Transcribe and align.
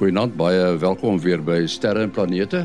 Goeienaand, 0.00 0.32
baie 0.32 0.78
welkom 0.80 1.18
weer 1.20 1.42
by 1.44 1.66
Sterre 1.68 2.06
en 2.06 2.12
Planete. 2.16 2.62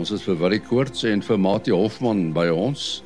Ons 0.00 0.14
is 0.16 0.22
vir 0.24 0.38
Willie 0.40 0.62
Koorts 0.64 1.02
en 1.04 1.20
vir 1.20 1.36
Mati 1.36 1.74
Hofman 1.76 2.30
by 2.32 2.46
ons. 2.48 3.02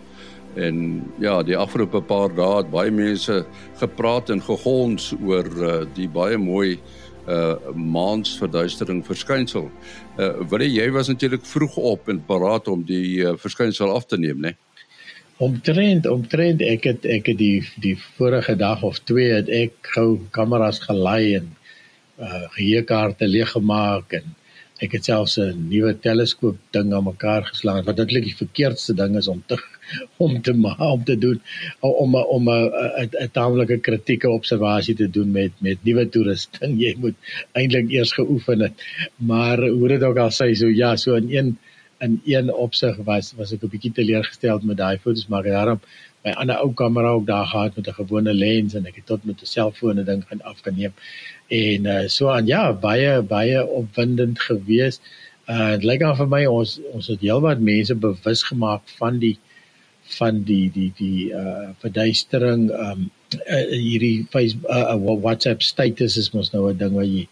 En 0.55 0.77
ja, 1.19 1.41
die 1.43 1.57
afgelope 1.59 1.99
paar 2.07 2.31
dae 2.37 2.61
het 2.61 2.71
baie 2.71 2.93
mense 2.95 3.41
gepraat 3.81 4.31
en 4.31 4.45
gegons 4.47 5.09
oor 5.17 5.51
uh, 5.59 5.73
die 5.99 6.07
baie 6.07 6.39
mooi 6.39 6.77
uh 7.27 7.75
maansverduistering 7.75 9.03
verskynsel. 9.11 9.67
Uh 10.15 10.31
Willie, 10.55 10.71
jy 10.79 10.87
was 10.95 11.11
natuurlik 11.11 11.43
vroeg 11.43 11.83
op 11.97 12.15
en 12.15 12.23
paraat 12.31 12.71
om 12.71 12.87
die 12.87 13.25
uh, 13.27 13.35
verskynsel 13.43 13.91
af 13.91 14.07
te 14.07 14.23
neem, 14.23 14.39
né? 14.39 14.55
Nee? 14.55 14.85
Omtrent, 15.51 16.07
omtrent 16.07 16.63
ek 16.63 16.87
het 16.93 17.11
ek 17.11 17.35
het 17.35 17.43
die 17.43 17.67
die 17.83 17.99
vorige 18.19 18.55
dag 18.59 18.87
of 18.87 19.03
twee 19.11 19.35
het 19.35 19.51
ek 19.51 19.91
gou 19.99 20.13
kameras 20.31 20.79
gelaai 20.87 21.43
en 21.43 21.57
uh 22.27 22.45
geheuekaarte 22.57 23.27
leeggemaak 23.29 24.13
en 24.21 24.35
ek 24.85 24.93
het 24.95 25.09
selfs 25.09 25.39
'n 25.43 25.67
nuwe 25.71 25.93
teleskoop 26.07 26.59
ding 26.77 26.93
aan 26.95 27.05
mekaar 27.05 27.45
geslaan 27.51 27.85
wat 27.89 27.99
eintlik 27.99 28.27
die 28.31 28.41
verkeerdste 28.43 28.95
ding 29.01 29.17
is 29.21 29.29
om 29.29 29.43
te 29.47 29.57
om 30.25 30.41
te 30.43 30.53
om 30.79 31.05
te 31.05 31.17
doen 31.25 31.41
om 31.81 32.15
om 32.15 32.51
'n 32.51 33.31
taamlike 33.33 33.79
kritieke 33.89 34.31
observasie 34.31 34.95
te 34.95 35.11
doen 35.11 35.31
met 35.31 35.53
met 35.61 35.79
nuwe 35.89 36.09
toerusting 36.09 36.79
jy 36.85 36.95
moet 36.99 37.17
eintlik 37.53 37.91
eers 37.91 38.13
geoefen 38.13 38.61
het. 38.61 38.75
Maar 39.17 39.59
hoe 39.69 39.89
dit 39.89 40.03
ook 40.03 40.19
al 40.19 40.31
sê 40.31 40.53
so 40.55 40.67
ja 40.67 40.97
so 40.97 41.15
in 41.15 41.29
een 41.37 41.59
in 42.01 42.21
een 42.25 42.53
opsig 42.55 42.97
was 43.05 43.33
was 43.37 43.53
ek 43.53 43.63
'n 43.63 43.73
bietjie 43.75 43.93
teleurgesteld 43.93 44.63
met 44.63 44.77
daai 44.77 44.99
fotos 44.99 45.27
maar 45.27 45.43
daarom 45.43 45.81
my 46.25 46.31
ander 46.31 46.57
ou 46.57 46.73
kamera 46.75 47.09
ook 47.09 47.27
daar 47.27 47.47
gehad 47.47 47.77
met 47.77 47.89
'n 47.89 47.99
gewone 48.01 48.35
lens 48.35 48.75
en 48.75 48.87
ek 48.87 48.97
het 48.97 49.07
tot 49.07 49.25
met 49.25 49.43
'n 49.43 49.47
selfoon 49.47 49.99
'n 49.99 50.05
ding 50.05 50.25
gaan 50.29 50.43
afgeneem 50.43 50.93
en 51.49 51.87
uh, 51.87 52.05
so 52.13 52.29
aan 52.29 52.47
ja 52.47 52.73
baie 52.73 53.23
baie 53.23 53.65
opwindend 53.67 54.41
geweest. 54.41 55.03
Uh 55.49 55.71
dit 55.77 55.85
lyk 55.89 56.03
aan 56.05 56.17
vir 56.17 56.29
my 56.29 56.43
ons 56.47 56.79
ons 56.93 57.07
het 57.09 57.21
heelwat 57.25 57.61
mense 57.65 57.95
bewus 57.95 58.43
gemaak 58.51 58.83
van 59.01 59.21
die 59.23 59.37
van 60.19 60.43
die 60.49 60.69
die 60.73 60.93
die 60.99 61.31
uh 61.33 61.71
verduistering 61.81 62.69
um 62.73 63.11
uh, 63.39 63.65
hierdie 63.73 64.27
Facebook 64.31 64.69
uh, 64.71 64.95
uh, 64.95 65.21
WhatsApp 65.25 65.63
status 65.63 66.17
is 66.17 66.33
mos 66.37 66.53
nou 66.53 66.69
'n 66.71 66.79
ding 66.79 66.95
wat 66.95 67.09
jy 67.09 67.29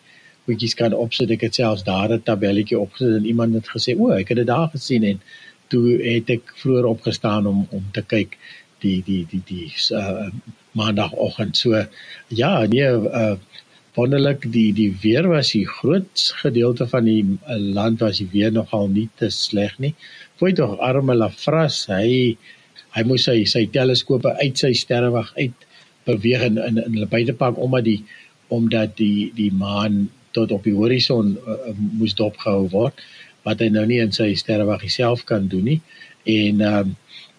bietjie 0.46 0.74
kan 0.78 0.94
opsit. 0.94 1.30
Ek 1.30 1.42
het 1.42 1.54
selfs 1.54 1.84
daar 1.84 2.12
'n 2.12 2.22
tabelletjie 2.22 2.78
opgesit 2.78 3.16
en 3.16 3.26
iemand 3.26 3.54
het 3.54 3.68
gesê, 3.68 3.98
"O, 3.98 4.10
ek 4.10 4.28
het 4.28 4.36
dit 4.36 4.46
daar 4.46 4.68
gesien 4.68 5.04
en 5.04 5.20
toe 5.68 5.98
het 6.02 6.30
ek 6.30 6.52
vroeër 6.56 6.86
opgestaan 6.86 7.46
om 7.46 7.66
om 7.70 7.84
te 7.92 8.02
kyk 8.02 8.38
die 8.80 9.02
die 9.06 9.26
die 9.30 9.42
die 9.46 9.72
uh 9.90 10.30
maandagooggend. 10.76 11.56
So 11.56 11.86
ja, 12.28 12.66
nee 12.66 12.90
uh 12.90 13.36
wonderlik 13.96 14.44
die 14.52 14.70
die 14.76 14.90
weer 15.02 15.28
was 15.28 15.52
die 15.54 15.66
groot 15.66 16.24
gedeelte 16.42 16.86
van 16.90 17.08
die 17.08 17.22
uh, 17.24 17.56
land 17.56 18.02
was 18.04 18.20
die 18.20 18.28
weer 18.32 18.52
nogal 18.52 18.90
nie 18.92 19.08
te 19.20 19.30
sleg 19.32 19.78
nie. 19.82 19.94
Foi 20.40 20.52
tog 20.56 20.76
arme 20.84 21.16
Lafras, 21.16 21.86
hy 21.88 22.36
hy 22.96 23.04
moes 23.08 23.26
sy 23.28 23.42
sy 23.48 23.66
teleskope 23.72 24.32
uit 24.40 24.60
sy 24.60 24.72
sterrewag 24.76 25.32
uit 25.36 25.66
beweeg 26.08 26.44
in 26.50 26.60
in, 26.62 26.82
hulle 26.84 27.08
buitepak 27.12 27.58
omdat 27.60 27.88
die 27.88 28.00
omdat 28.52 28.94
die 29.00 29.32
die 29.36 29.50
maan 29.52 30.06
tot 30.36 30.52
op 30.52 30.68
die 30.68 30.76
horison 30.76 31.34
uh, 31.48 31.72
moes 31.96 32.14
dopgehou 32.16 32.68
word 32.72 33.00
wat 33.48 33.62
hy 33.62 33.70
nou 33.72 33.86
nie 33.88 34.02
in 34.02 34.12
sy 34.12 34.32
sterrewag 34.36 34.84
self 34.90 35.24
kan 35.24 35.48
doen 35.48 35.72
nie. 35.72 35.80
En 36.26 36.60
ehm 36.60 36.92
um, 36.92 36.94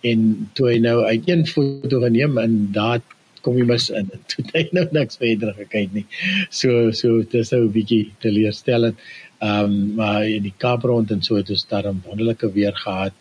en 0.05 0.19
toe 0.55 0.67
hy 0.69 0.75
nou 0.80 1.00
uit 1.03 1.25
een 1.25 1.41
foto 1.50 2.00
geneem 2.03 2.38
en 2.38 2.53
daar 2.72 3.01
kom 3.47 3.58
jy 3.59 3.68
mis 3.69 3.88
in. 3.96 4.12
Toe 4.31 4.44
hy 4.52 4.66
nou 4.75 4.84
niks 4.96 5.22
verder 5.22 5.56
gekyk 5.56 5.96
nie. 5.96 6.06
So 6.52 6.91
so 6.91 7.24
dis 7.31 7.53
nou 7.56 7.63
'n 7.66 7.74
bietjie 7.80 8.03
teleurstellend. 8.25 9.00
Ehm 9.40 9.63
um, 9.63 9.96
maar 9.96 10.28
in 10.28 10.44
die 10.44 10.53
Kaap 10.63 10.84
rond 10.84 11.12
en 11.12 11.22
so 11.24 11.40
het 11.40 11.50
ons 11.50 11.68
daar 11.72 11.88
'n 11.88 12.03
wonderlike 12.06 12.52
weer 12.53 12.75
gehad. 12.75 13.13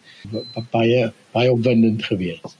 Baie 0.72 1.12
baie 1.32 1.52
opwindend 1.52 2.04
geweest. 2.04 2.56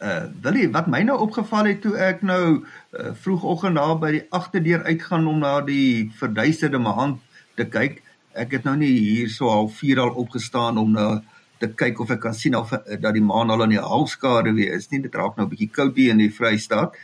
Uh 0.00 0.24
Willie, 0.42 0.68
wat 0.72 0.86
my 0.86 1.02
nou 1.02 1.18
opgeval 1.20 1.66
het 1.68 1.82
toe 1.82 1.96
ek 1.96 2.22
nou 2.22 2.64
uh, 2.92 3.10
vroegoggend 3.12 3.76
daar 3.76 3.98
by 3.98 4.10
die 4.10 4.26
agterdeur 4.30 4.84
uitgaan 4.84 5.26
om 5.26 5.38
na 5.38 5.60
die 5.60 6.10
verduisterde 6.16 6.78
maan 6.78 7.20
te 7.56 7.64
kyk. 7.64 8.00
Ek 8.32 8.54
het 8.56 8.64
nou 8.64 8.76
nie 8.76 8.94
hier 8.96 9.28
so 9.28 9.50
half 9.50 9.76
4 9.82 10.00
al 10.00 10.14
opgestaan 10.14 10.78
om 10.78 10.92
nou 10.92 11.20
te 11.60 11.68
kyk 11.82 12.00
of 12.00 12.10
ek 12.14 12.22
kan 12.24 12.36
sien 12.36 12.56
of 12.56 12.72
eh, 12.72 12.98
dat 13.00 13.14
die 13.16 13.24
maan 13.24 13.52
al 13.52 13.64
in 13.66 13.74
die 13.76 13.82
halfskade 13.82 14.54
weer 14.56 14.76
is 14.78 14.88
nie. 14.90 15.02
Dit 15.04 15.14
raak 15.14 15.36
nou 15.36 15.46
'n 15.46 15.50
bietjie 15.52 15.70
koud 15.70 15.96
hier 15.96 16.14
in 16.14 16.22
die 16.22 16.32
Vrystaat. 16.32 16.96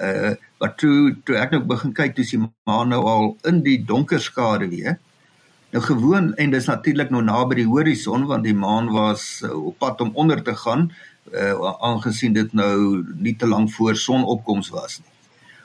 Uh 0.00 0.34
maar 0.60 0.74
toe 0.80 1.16
toe 1.24 1.36
ek 1.36 1.50
nou 1.52 1.60
begin 1.68 1.92
kyk 1.92 2.14
toe 2.14 2.24
is 2.24 2.30
die 2.30 2.40
maan 2.40 2.88
nou 2.88 3.02
al 3.04 3.36
in 3.44 3.62
die 3.62 3.78
donker 3.84 4.20
skade 4.20 4.68
weer. 4.68 4.98
Nou 5.72 5.82
gewoon 5.82 6.34
en 6.34 6.50
dis 6.50 6.66
natuurlik 6.66 7.10
nou 7.10 7.22
naby 7.22 7.54
die 7.54 7.66
horison 7.68 8.26
want 8.26 8.44
die 8.44 8.54
maan 8.54 8.88
was 8.92 9.42
uh, 9.44 9.50
op 9.66 9.78
pad 9.78 10.00
om 10.00 10.10
onder 10.14 10.42
te 10.42 10.54
gaan 10.54 10.90
uh 11.32 11.74
aangesien 11.80 12.32
dit 12.32 12.52
nou 12.52 13.04
nie 13.16 13.36
te 13.36 13.46
lank 13.46 13.70
voor 13.70 13.96
sonopkoms 13.96 14.70
was 14.70 14.98
nie. 14.98 15.12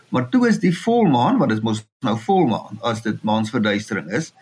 Maar 0.09 0.29
toe 0.29 0.47
is 0.47 0.59
die 0.59 0.73
volmaan 0.77 1.37
wat 1.37 1.49
dit 1.49 1.63
mos 1.63 1.85
nou 2.01 2.17
volmaan 2.19 2.79
as 2.81 3.01
dit 3.01 3.23
maansverduistering 3.23 4.09
is 4.11 4.33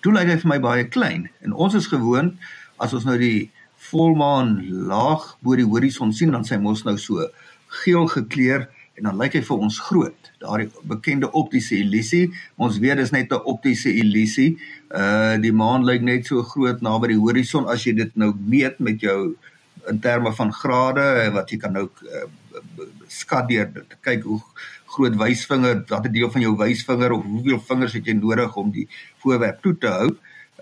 toe 0.00 0.12
lyk 0.14 0.28
hy 0.30 0.36
vir 0.38 0.50
my 0.52 0.58
baie 0.62 0.84
klein. 0.88 1.28
En 1.42 1.52
ons 1.52 1.74
is 1.74 1.88
gewoon 1.90 2.36
as 2.78 2.94
ons 2.96 3.06
nou 3.08 3.16
die 3.20 3.50
volmaan 3.90 4.56
laag 4.88 5.36
bo 5.44 5.56
die 5.58 5.68
horison 5.68 6.12
sien 6.12 6.32
dan 6.34 6.44
sy 6.44 6.58
mos 6.60 6.84
nou 6.86 6.96
so 6.98 7.26
geel 7.82 8.08
gekleur 8.10 8.66
en 8.96 9.08
dan 9.08 9.18
lyk 9.20 9.36
hy 9.36 9.42
vir 9.44 9.64
ons 9.66 9.78
groot. 9.88 10.30
Daardie 10.40 10.70
bekende 10.88 11.28
optiese 11.36 11.76
illusie. 11.76 12.30
Ons 12.56 12.78
weet 12.80 12.96
dis 12.96 13.12
net 13.12 13.32
'n 13.32 13.44
optiese 13.44 13.92
illusie. 13.92 14.56
Uh 14.90 15.36
die 15.36 15.52
maan 15.52 15.84
lyk 15.84 16.02
net 16.02 16.26
so 16.26 16.42
groot 16.42 16.80
naby 16.80 17.12
die 17.12 17.20
horison 17.20 17.68
as 17.68 17.84
jy 17.84 17.92
dit 17.92 18.16
nou 18.16 18.32
meet 18.32 18.80
met 18.80 19.00
jou 19.00 19.36
in 19.88 20.00
terme 20.00 20.32
van 20.32 20.52
grade 20.52 21.30
wat 21.32 21.50
jy 21.50 21.58
kan 21.58 21.72
nou 21.72 21.88
uh, 22.02 22.26
skat 23.08 23.48
deur 23.48 23.70
te 23.72 23.96
kyk 24.00 24.24
hoe 24.24 24.40
groot 24.96 25.16
wysvinger, 25.18 25.84
watter 25.88 26.12
deel 26.12 26.30
van 26.30 26.42
jou 26.42 26.56
wysvinger 26.56 27.12
of 27.12 27.24
hoeveel 27.24 27.60
vingers 27.68 27.92
het 27.92 28.06
jy 28.06 28.16
nodig 28.18 28.56
om 28.56 28.70
die 28.72 28.88
voorwerp 29.22 29.60
toe 29.62 29.76
te 29.78 29.92
hou. 29.92 30.08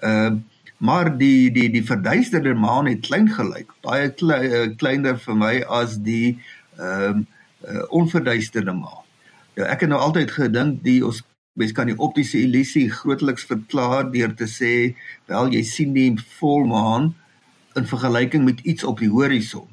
Uh 0.02 0.34
maar 0.84 1.08
die 1.18 1.50
die 1.54 1.70
die 1.72 1.84
verduisterde 1.86 2.54
maan 2.54 2.90
het 2.90 3.06
klein 3.06 3.30
gelyk 3.32 3.72
baie 3.86 4.10
klein, 4.12 4.50
uh, 4.50 4.66
kleiner 4.76 5.16
vir 5.20 5.38
my 5.40 5.54
as 5.80 5.96
die 6.04 6.36
ehm 6.78 7.22
um, 7.22 7.26
uh, 7.64 7.84
onverduisterde 7.96 8.74
maan. 8.76 9.04
Nou 9.56 9.68
ek 9.70 9.86
het 9.86 9.90
nou 9.92 10.00
altyd 10.02 10.34
gedink 10.34 10.82
die 10.84 11.00
ons 11.06 11.22
mens 11.54 11.72
kan 11.72 11.88
die 11.88 11.98
optiese 12.02 12.40
illusie 12.42 12.88
grootliks 12.90 13.46
verklaar 13.48 14.10
deur 14.12 14.34
te 14.36 14.48
sê 14.50 14.72
wel 15.30 15.52
jy 15.54 15.62
sien 15.64 15.94
die 15.94 16.10
volmaan 16.40 17.12
in 17.78 17.86
vergelyking 17.86 18.44
met 18.44 18.60
iets 18.60 18.84
op 18.84 19.00
die 19.02 19.10
horison. 19.10 19.68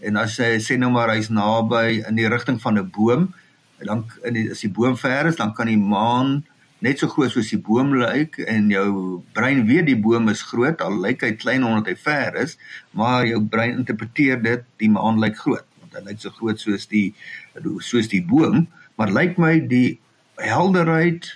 En 0.00 0.18
as 0.20 0.36
jy 0.40 0.56
sê 0.62 0.76
nou 0.80 0.90
maar 0.92 1.12
hy's 1.14 1.30
naby 1.30 2.00
in 2.08 2.18
die 2.18 2.28
rigting 2.28 2.60
van 2.62 2.78
'n 2.78 2.90
boom, 2.96 3.30
dan 3.78 4.04
in 4.24 4.34
die, 4.34 4.50
as 4.50 4.60
die 4.60 4.72
boom 4.72 4.96
ver 4.96 5.26
is, 5.26 5.36
dan 5.36 5.54
kan 5.54 5.66
die 5.66 5.78
maan 5.78 6.44
net 6.84 7.00
so 7.00 7.08
groot 7.12 7.32
soos 7.32 7.50
die 7.52 7.60
boom 7.60 7.92
lyk 8.00 8.38
en 8.48 8.70
jou 8.72 8.90
brein 9.36 9.66
weet 9.68 9.88
die 9.90 9.98
boom 9.98 10.28
is 10.32 10.42
groot 10.48 10.80
al 10.84 10.96
lyk 11.02 11.24
hy 11.26 11.32
klein 11.36 11.66
omdat 11.66 11.92
hy 11.92 11.96
ver 11.96 12.38
is, 12.40 12.56
maar 12.96 13.26
jou 13.28 13.40
brein 13.42 13.78
interpreteer 13.82 14.40
dit 14.42 14.64
die 14.82 14.90
maan 14.92 15.20
lyk 15.20 15.36
groot 15.42 15.66
want 15.80 15.98
hy 15.98 16.06
lyk 16.10 16.22
so 16.22 16.32
groot 16.38 16.60
soos 16.60 16.86
die 16.90 17.10
soos 17.84 18.08
die 18.08 18.22
boom, 18.22 18.66
maar 18.96 19.12
lyk 19.12 19.38
my 19.42 19.58
die 19.60 19.98
helderheid 20.40 21.28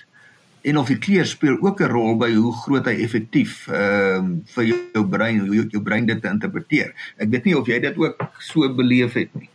en 0.65 0.79
of 0.81 0.89
die 0.89 0.97
kleur 0.97 1.27
speel 1.29 1.57
ook 1.61 1.81
'n 1.81 1.91
rol 1.91 2.15
by 2.17 2.31
hoe 2.33 2.53
groot 2.63 2.87
hy 2.89 2.95
effektief 3.05 3.67
ehm 3.69 4.31
uh, 4.31 4.37
vir 4.55 4.63
jou 4.69 5.03
brein 5.05 5.39
hoe 5.45 5.55
jou, 5.55 5.65
jou 5.77 5.83
brein 5.83 6.05
dit 6.05 6.25
interpreteer. 6.25 6.93
Ek 7.17 7.29
weet 7.29 7.45
nie 7.45 7.57
of 7.57 7.67
jy 7.67 7.79
dit 7.79 7.97
ook 7.97 8.25
so 8.39 8.69
beleef 8.73 9.13
het 9.13 9.29
nie. 9.35 9.49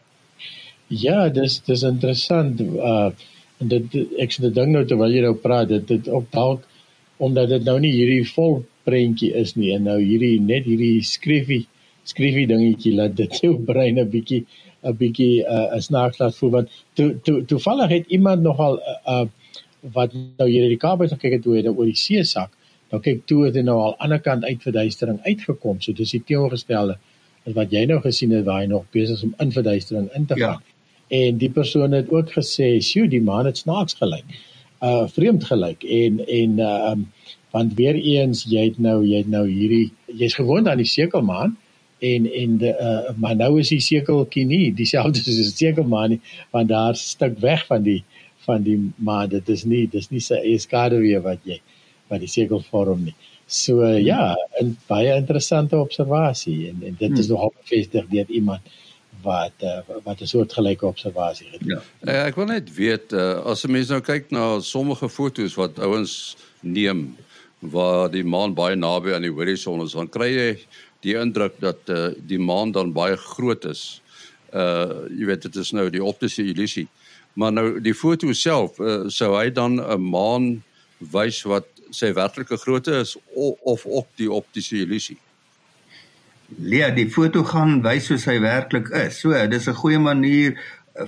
Ja, 0.87 1.29
dis 1.29 1.61
dis 1.67 1.83
interessant. 1.83 2.61
Uh 2.61 3.11
en 3.61 3.69
dit 3.69 3.97
ek 4.25 4.33
sê 4.35 4.45
dit 4.47 4.55
ding 4.57 4.73
nou 4.75 4.85
terwyl 4.89 5.15
jy 5.15 5.25
nou 5.25 5.37
praat 5.45 5.69
dit 5.73 5.87
dit 5.89 6.09
ook 6.09 6.29
dalk 6.35 6.67
omdat 7.27 7.51
dit 7.53 7.67
nou 7.69 7.77
nie 7.85 7.93
hierdie 7.93 8.25
vol 8.33 8.63
prentjie 8.89 9.33
is 9.43 9.53
nie 9.61 9.75
en 9.77 9.87
nou 9.91 9.99
hierdie 10.01 10.39
net 10.45 10.69
hierdie 10.69 11.03
skryfie 11.07 11.67
skryfie 12.09 12.47
dingetjie 12.51 12.95
laat 12.97 13.17
dit 13.19 13.41
jou 13.45 13.57
brein 13.71 14.01
'n 14.01 14.09
bietjie 14.15 14.45
'n 14.83 14.97
bietjie 15.03 15.45
uh, 15.45 15.67
'n 15.67 15.77
uh, 15.77 15.83
snaaks 15.89 16.23
laat 16.23 16.39
voel 16.39 16.55
want 16.57 16.79
toe 16.97 17.11
toe 17.25 17.45
toevallig 17.53 17.93
het 17.97 18.17
iemand 18.19 18.43
nogal 18.43 18.81
uh, 18.81 19.27
wat 19.97 20.17
nou 20.39 20.49
hier 20.49 20.65
in 20.65 20.75
die 20.77 20.81
Kaap 20.81 21.05
het 21.05 21.13
gekyk 21.13 21.39
het 21.39 21.45
hoe 21.45 21.57
hy 21.57 21.69
oor 21.69 21.93
die 21.93 22.01
see 22.07 22.25
sak 22.25 22.57
nou 22.91 23.01
kyk 23.05 23.27
toe 23.27 23.45
het 23.47 23.61
hy 23.61 23.65
nou 23.69 23.77
al 23.77 23.93
aan 23.93 23.97
die 23.97 24.05
ander 24.09 24.25
kant 24.25 24.45
uit 24.45 24.67
verduistering 24.69 25.21
uitgekom 25.29 25.81
so 25.81 25.93
dis 25.93 26.17
die 26.17 26.25
teenoorgestelde 26.33 26.97
as 27.47 27.55
wat 27.57 27.73
jy 27.73 27.85
nou 27.89 28.01
gesien 28.01 28.33
het 28.37 28.45
waar 28.49 28.65
hy 28.65 28.69
nog 28.73 28.89
besig 28.93 29.17
is 29.17 29.25
om 29.29 29.35
in 29.45 29.53
verduistering 29.53 30.09
in 30.17 30.27
te 30.27 30.37
gaan. 30.41 30.61
ja 30.61 30.70
en 31.11 31.39
die 31.39 31.51
persoon 31.51 31.93
het 31.93 32.11
ook 32.11 32.31
gesê, 32.33 32.79
"Sjoe, 32.81 33.09
die 33.09 33.23
man 33.23 33.47
het 33.47 33.59
snaaks 33.59 33.95
gelyk." 34.03 34.25
Uh 34.81 35.07
vreemd 35.09 35.45
gelyk 35.45 35.85
en 35.85 36.21
en 36.27 36.59
uh 36.59 36.91
um 36.93 37.09
want 37.51 37.75
weer 37.75 37.95
eens 37.95 38.45
jy 38.49 38.65
het 38.65 38.79
nou 38.79 39.05
jy 39.05 39.19
het 39.19 39.29
nou 39.29 39.49
hierdie 39.49 39.93
jy's 40.07 40.35
gewoond 40.35 40.69
aan 40.69 40.81
die 40.81 40.87
sekelmaan 40.87 41.57
en 41.99 42.33
en 42.33 42.59
de 42.59 42.71
uh 42.71 43.13
maar 43.17 43.37
nou 43.37 43.59
is 43.61 43.69
die 43.69 43.81
sekeltjie 43.81 44.47
nie 44.47 44.73
dieselfde 44.75 45.21
soos 45.21 45.37
die 45.37 45.67
sekelmaan 45.67 46.11
nie 46.11 46.21
want 46.51 46.69
daar's 46.69 47.11
stuk 47.11 47.39
weg 47.39 47.67
van 47.67 47.83
die 47.83 48.03
van 48.47 48.63
die 48.63 48.79
maan 48.97 49.29
dit 49.29 49.49
is 49.49 49.65
nie 49.65 49.87
dis 49.87 50.11
nie 50.11 50.21
sy 50.21 50.41
eie 50.41 50.59
skade 50.59 50.99
weer 50.99 51.21
wat 51.27 51.45
jy 51.45 51.61
wat 52.11 52.23
die 52.25 52.31
sekel 52.31 52.63
vorm 52.71 53.05
nie. 53.07 53.15
So 53.51 53.83
uh, 53.83 53.99
ja, 53.99 54.35
'n 54.63 54.77
baie 54.87 55.15
interessante 55.17 55.79
observasie 55.79 56.69
en, 56.71 56.83
en 56.87 56.97
dit 56.99 57.19
is 57.19 57.27
hmm. 57.27 57.35
nogal 57.35 57.53
bevestig 57.63 58.07
deur 58.11 58.29
iemand 58.29 58.61
wat 59.23 59.65
uh, 59.65 59.81
wat 60.05 60.21
'n 60.21 60.27
soort 60.27 60.53
gelyke 60.53 60.87
observasie 60.87 61.49
het. 61.51 61.61
Ja. 61.65 61.81
Uh, 62.01 62.27
ek 62.27 62.37
wil 62.37 62.47
net 62.47 62.75
weet 62.75 63.13
uh, 63.13 63.41
as 63.45 63.65
'n 63.65 63.73
mens 63.73 63.89
nou 63.89 64.01
kyk 64.01 64.31
na 64.31 64.61
sommige 64.61 65.09
fotos 65.09 65.55
wat 65.55 65.79
ouens 65.79 66.37
neem 66.61 67.17
waar 67.59 68.11
die 68.11 68.25
maan 68.25 68.55
baie 68.55 68.77
naby 68.77 69.13
aan 69.13 69.23
die 69.23 69.33
horison 69.33 69.83
is, 69.85 69.93
dan 69.93 70.09
kry 70.09 70.31
jy 70.33 70.59
die 71.01 71.17
indruk 71.17 71.61
dat 71.61 71.89
uh, 71.89 72.09
die 72.17 72.39
maan 72.39 72.73
dan 72.73 72.93
baie 72.93 73.17
groot 73.17 73.65
is. 73.65 74.03
Uh 74.53 75.07
jy 75.09 75.27
weet 75.27 75.43
dit 75.43 75.57
is 75.57 75.73
nou 75.73 75.91
die 75.91 76.05
optiese 76.05 76.43
illusie. 76.43 76.89
Maar 77.33 77.53
nou 77.53 77.81
die 77.81 77.95
foto 77.95 78.33
self 78.33 78.81
uh, 78.81 79.09
sou 79.09 79.37
hy 79.37 79.51
dan 79.51 79.81
'n 79.81 80.01
maan 80.01 80.63
wys 80.99 81.43
wat 81.43 81.67
sy 81.91 82.13
werklike 82.13 82.57
grootte 82.57 83.01
is 83.01 83.17
of, 83.35 83.59
of 83.61 83.87
ook 83.87 84.07
die 84.17 84.31
optiese 84.31 84.77
illusie. 84.77 85.19
Ja, 86.59 86.91
die 86.91 87.07
foto 87.11 87.45
gaan 87.47 87.79
wys 87.85 88.09
hoe 88.11 88.19
hy 88.25 88.41
werklik 88.43 88.89
is. 88.91 89.21
So, 89.21 89.31
dis 89.47 89.69
'n 89.69 89.75
goeie 89.75 89.99
manier 89.99 90.59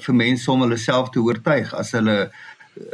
vir 0.00 0.14
mense 0.14 0.50
om 0.50 0.60
hulle 0.60 0.76
self 0.78 1.10
te 1.10 1.20
oortuig 1.20 1.74
as 1.74 1.90
hulle 1.92 2.30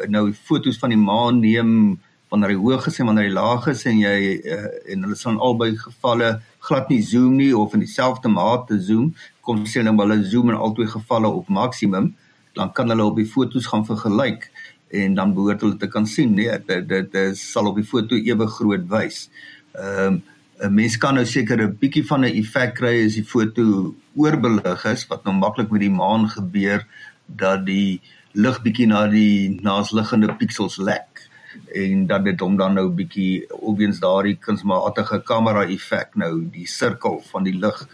nou 0.09 0.33
fotos 0.33 0.79
van 0.79 0.91
die 0.91 0.99
maan 0.99 1.41
neem 1.41 1.99
wanneer 2.31 2.50
hy 2.50 2.56
hoog 2.56 2.87
is 2.87 2.99
en 3.00 3.06
wanneer 3.06 3.29
hy 3.29 3.35
laag 3.35 3.69
is 3.73 3.85
en 3.87 3.99
jy 4.00 4.41
uh, 4.45 4.69
en 4.93 5.05
hulle 5.05 5.17
sal 5.17 5.39
albei 5.41 5.77
gevalle 5.77 6.41
glad 6.61 6.89
nie 6.89 7.03
zoom 7.03 7.37
nie 7.37 7.53
of 7.56 7.75
in 7.75 7.85
dieselfde 7.85 8.29
mate 8.29 8.81
zoom 8.81 9.15
kom 9.41 9.65
sê 9.65 9.85
nou 9.85 9.95
hulle 10.00 10.19
zoom 10.25 10.50
in 10.50 10.56
albei 10.56 10.87
gevalle 10.87 11.29
op 11.29 11.49
maksimum 11.49 12.15
dan 12.55 12.73
kan 12.73 12.91
hulle 12.91 13.05
op 13.05 13.17
die 13.17 13.29
fotos 13.29 13.69
gaan 13.71 13.87
vergelyk 13.87 14.50
en 14.91 15.15
dan 15.15 15.35
behoort 15.37 15.62
hulle 15.65 15.79
te 15.79 15.89
kan 15.89 16.06
sien 16.06 16.35
nee 16.35 16.59
dit 16.67 16.89
dit, 16.89 17.12
dit 17.12 17.39
sal 17.39 17.71
op 17.71 17.77
die 17.77 17.87
foto 17.87 18.17
ewe 18.17 18.49
groot 18.59 18.89
wys. 18.89 19.29
Ehm 19.77 20.19
um, 20.19 20.21
'n 20.63 20.75
mens 20.75 20.97
kan 20.99 21.15
nou 21.15 21.25
seker 21.27 21.61
'n 21.63 21.77
bietjie 21.81 22.07
van 22.07 22.25
'n 22.25 22.35
effek 22.41 22.75
kry 22.75 23.05
as 23.07 23.15
die 23.15 23.25
foto 23.25 23.95
oorbelig 24.17 24.85
is 24.85 25.07
wat 25.07 25.25
nou 25.25 25.35
maklik 25.35 25.71
met 25.71 25.81
die 25.81 25.97
maan 26.03 26.29
gebeur 26.29 26.87
dat 27.27 27.65
die 27.67 28.01
lig 28.33 28.63
bietjie 28.63 28.87
na 28.87 29.07
die 29.07 29.61
naasliggende 29.63 30.35
pixels 30.39 30.79
lek 30.79 31.29
en 31.75 32.07
dat 32.07 32.25
dit 32.25 32.41
hom 32.41 32.57
dan 32.57 32.75
nou 32.75 32.89
bietjie 32.91 33.47
obvious 33.51 34.01
daardie 34.01 34.37
kunsmatige 34.37 35.23
kamera 35.25 35.65
effek 35.65 36.17
nou 36.17 36.33
die 36.53 36.67
sirkel 36.67 37.21
van 37.31 37.45
die 37.45 37.59
lig 37.59 37.87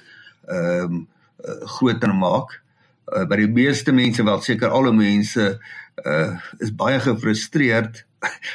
ehm 0.49 0.85
um, 0.85 1.07
groter 1.45 2.15
maak. 2.15 2.61
Uh, 3.05 3.27
by 3.29 3.37
die 3.37 3.51
meeste 3.53 3.93
mense 3.93 4.25
wel 4.25 4.41
seker 4.41 4.73
alle 4.73 4.93
mense 4.93 5.59
uh, 6.05 6.37
is 6.59 6.73
baie 6.73 7.01
gefrustreerd 7.01 8.05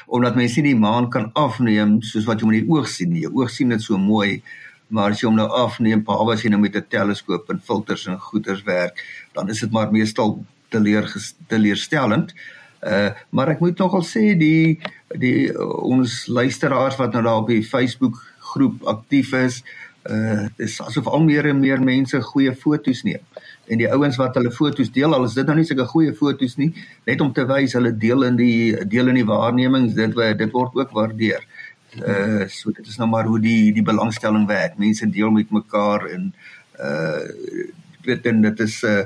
omdat 0.08 0.36
mense 0.36 0.62
nie 0.62 0.74
die 0.74 0.80
maan 0.80 1.10
kan 1.10 1.30
afneem 1.34 2.00
soos 2.06 2.28
wat 2.30 2.42
jy 2.42 2.50
met 2.50 2.60
die 2.62 2.70
oog 2.70 2.88
sien 2.88 3.14
nie. 3.14 3.26
Jou 3.28 3.34
oog 3.42 3.52
sien 3.54 3.70
dit 3.74 3.82
so 3.82 3.98
mooi, 3.98 4.42
maar 4.90 5.14
as 5.14 5.22
jy 5.22 5.30
hom 5.30 5.38
nou 5.38 5.50
afneem, 5.62 6.04
behalwe 6.06 6.34
as 6.34 6.46
jy 6.46 6.54
nou 6.54 6.62
met 6.62 6.76
'n 6.76 6.86
teleskoop 6.90 7.50
en 7.50 7.62
filters 7.62 8.08
en 8.08 8.20
goeters 8.20 8.64
werk, 8.64 9.04
dan 9.34 9.50
is 9.50 9.60
dit 9.60 9.72
maar 9.72 9.92
meestal 9.92 10.40
teleur 10.70 11.10
teleurstellend. 11.48 12.34
Uh 12.82 13.12
maar 13.30 13.50
ek 13.50 13.60
moet 13.60 13.78
nogal 13.78 14.04
sê 14.08 14.38
die 14.40 14.80
die 15.20 15.52
uh, 15.52 15.84
ons 15.84 16.28
luisteraars 16.28 16.96
wat 16.98 17.14
nou 17.14 17.24
daar 17.24 17.42
op 17.42 17.48
die 17.52 17.64
Facebook 17.64 18.22
groep 18.54 18.84
aktief 18.88 19.34
is, 19.34 19.64
uh 20.10 20.48
dis 20.58 20.80
asof 20.82 21.08
al 21.08 21.26
meer 21.26 21.50
en 21.50 21.60
meer 21.60 21.82
mense 21.84 22.22
goeie 22.32 22.56
fotos 22.56 23.04
neem. 23.04 23.24
En 23.70 23.78
die 23.78 23.90
ouens 23.94 24.18
wat 24.18 24.38
hulle 24.40 24.52
fotos 24.52 24.92
deel, 24.92 25.14
al 25.14 25.28
is 25.28 25.36
dit 25.38 25.46
nou 25.46 25.56
nie 25.60 25.66
sulke 25.68 25.86
goeie 25.92 26.14
fotos 26.18 26.58
nie, 26.58 26.72
net 27.06 27.22
om 27.22 27.34
te 27.34 27.46
wys 27.50 27.76
hulle 27.78 27.92
deel 28.06 28.26
in 28.26 28.38
die 28.40 28.86
deel 28.90 29.12
in 29.12 29.20
die 29.22 29.28
waarnemings, 29.28 29.94
dit 29.98 30.16
dit 30.40 30.56
word 30.56 30.78
ook 30.80 30.96
waardeer. 30.98 31.46
Uh 31.98 32.46
so 32.50 32.74
dit 32.74 32.86
is 32.86 32.98
nou 33.02 33.10
maar 33.10 33.30
hoe 33.30 33.40
die 33.42 33.74
die 33.74 33.86
belangstelling 33.86 34.48
werk. 34.50 34.78
Mense 34.78 35.10
deel 35.10 35.32
met 35.32 35.52
mekaar 35.52 36.08
en 36.10 36.32
uh 36.80 37.26
weet 38.06 38.26
en 38.26 38.42
dit 38.42 38.66
is 38.66 38.82
uh 38.84 39.04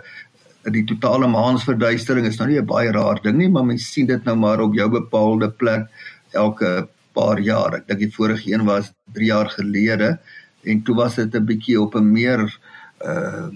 die 0.71 0.85
totale 0.87 1.27
maansverduistering 1.27 2.27
is 2.27 2.39
nou 2.39 2.47
nie 2.47 2.59
'n 2.59 2.65
baie 2.65 2.91
raar 2.91 3.19
ding 3.23 3.37
nie, 3.37 3.49
maar 3.49 3.65
mens 3.65 3.91
sien 3.91 4.07
dit 4.07 4.23
nou 4.23 4.35
maar 4.35 4.61
op 4.61 4.73
jou 4.73 4.89
bepaalde 4.89 5.51
plek 5.51 5.87
elke 6.31 6.87
paar 7.13 7.39
jaar. 7.39 7.75
Ek 7.75 7.87
dink 7.87 7.99
die 7.99 8.15
vorige 8.15 8.53
een 8.53 8.65
was 8.65 8.93
3 9.13 9.25
jaar 9.25 9.49
gelede 9.49 10.19
en 10.63 10.81
toe 10.83 10.95
was 10.95 11.15
dit 11.15 11.35
'n 11.35 11.45
bietjie 11.45 11.81
op 11.81 11.95
'n 11.95 12.11
meer 12.11 12.59
uh 13.05 13.51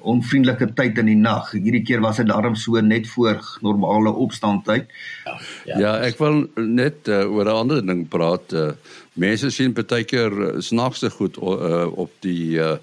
onvriendelike 0.00 0.72
tyd 0.74 0.98
in 0.98 1.10
die 1.10 1.18
nag. 1.18 1.50
Hierdie 1.52 1.82
keer 1.82 2.00
was 2.00 2.16
dit 2.16 2.28
daarom 2.28 2.54
so 2.54 2.80
net 2.80 3.08
voor 3.08 3.40
normale 3.60 4.12
opstandtyd. 4.12 4.86
Ja, 5.24 5.38
ja, 5.64 5.78
ja 5.78 5.94
ek 6.06 6.18
wil 6.18 6.44
net 6.54 7.08
uh, 7.08 7.24
oor 7.30 7.44
'n 7.44 7.60
ander 7.62 7.86
ding 7.86 8.08
praat. 8.08 8.52
Uh, 8.52 8.72
mense 9.14 9.50
sien 9.50 9.72
baie 9.72 10.04
keer 10.04 10.60
snaakse 10.62 11.10
goed 11.10 11.36
uh, 11.36 11.86
op 11.92 12.12
die 12.20 12.58
uh, 12.60 12.76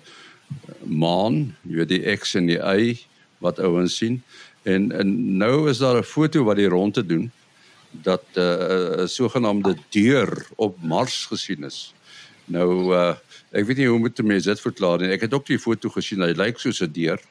maan, 0.84 1.56
jy 1.64 1.76
weet 1.82 1.90
die 1.90 2.04
X 2.18 2.36
en 2.36 2.48
die 2.52 2.60
Y 2.60 2.98
wat 3.44 3.60
ouens 3.60 3.98
sien. 3.98 4.22
En 4.64 4.92
en 4.92 5.38
nou 5.38 5.70
is 5.70 5.78
daar 5.78 5.98
'n 5.98 6.04
foto 6.04 6.44
wat 6.44 6.58
die 6.58 6.70
rondte 6.70 7.06
doen 7.06 7.32
dat 8.02 8.24
eh, 8.34 8.44
'n 8.44 9.00
uh, 9.00 9.06
sogenaamde 9.06 9.76
deur 9.90 10.48
op 10.56 10.82
Mars 10.82 11.26
gesien 11.26 11.64
is. 11.64 11.94
Nou 12.46 12.94
uh 12.94 13.16
ek 13.54 13.68
weet 13.70 13.78
nie 13.78 13.88
hoe 13.88 14.02
moet 14.02 14.24
mense 14.26 14.50
dit 14.50 14.62
verklaar 14.62 15.02
nie. 15.02 15.12
Ek 15.14 15.28
het 15.28 15.34
ook 15.34 15.46
die 15.46 15.62
foto 15.62 15.90
gesien. 15.94 16.26
Hy 16.26 16.34
lyk 16.38 16.60
soos 16.60 16.82
'n 16.82 16.92
deur. 16.92 17.22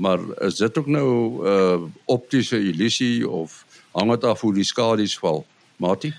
Maar 0.00 0.18
is 0.46 0.56
dit 0.56 0.78
ook 0.78 0.86
nou 0.86 1.08
'n 1.08 1.46
uh, 1.46 1.80
optiese 2.04 2.58
illusie 2.58 3.28
of 3.28 3.64
hang 3.92 4.10
dit 4.10 4.24
af 4.24 4.40
hoe 4.40 4.54
die 4.54 4.64
skadu's 4.64 5.18
val? 5.18 5.46
Mati? 5.76 6.14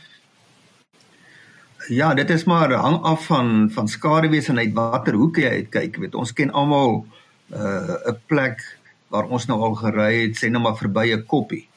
Ja, 1.90 2.14
dit 2.14 2.30
is 2.30 2.44
maar 2.44 2.72
hang 2.72 3.02
af 3.02 3.26
van 3.26 3.70
van 3.74 3.88
skaduwees 3.88 4.48
en 4.48 4.58
uit 4.58 4.74
watter 4.74 5.14
hoek 5.14 5.38
jy 5.38 5.50
uitkyk. 5.50 5.98
Weet 5.98 6.16
ons 6.16 6.34
ken 6.34 6.52
almal 6.52 7.06
'n 7.50 7.58
uh, 7.58 8.14
plek 8.26 8.80
waar 9.08 9.28
ons 9.28 9.46
nou 9.46 9.60
al 9.60 9.76
gery 9.76 10.22
het, 10.22 10.38
sê 10.38 10.50
nou 10.50 10.62
maar 10.62 10.78
verby 10.78 11.12
'n 11.12 11.26
koppie. 11.26 11.68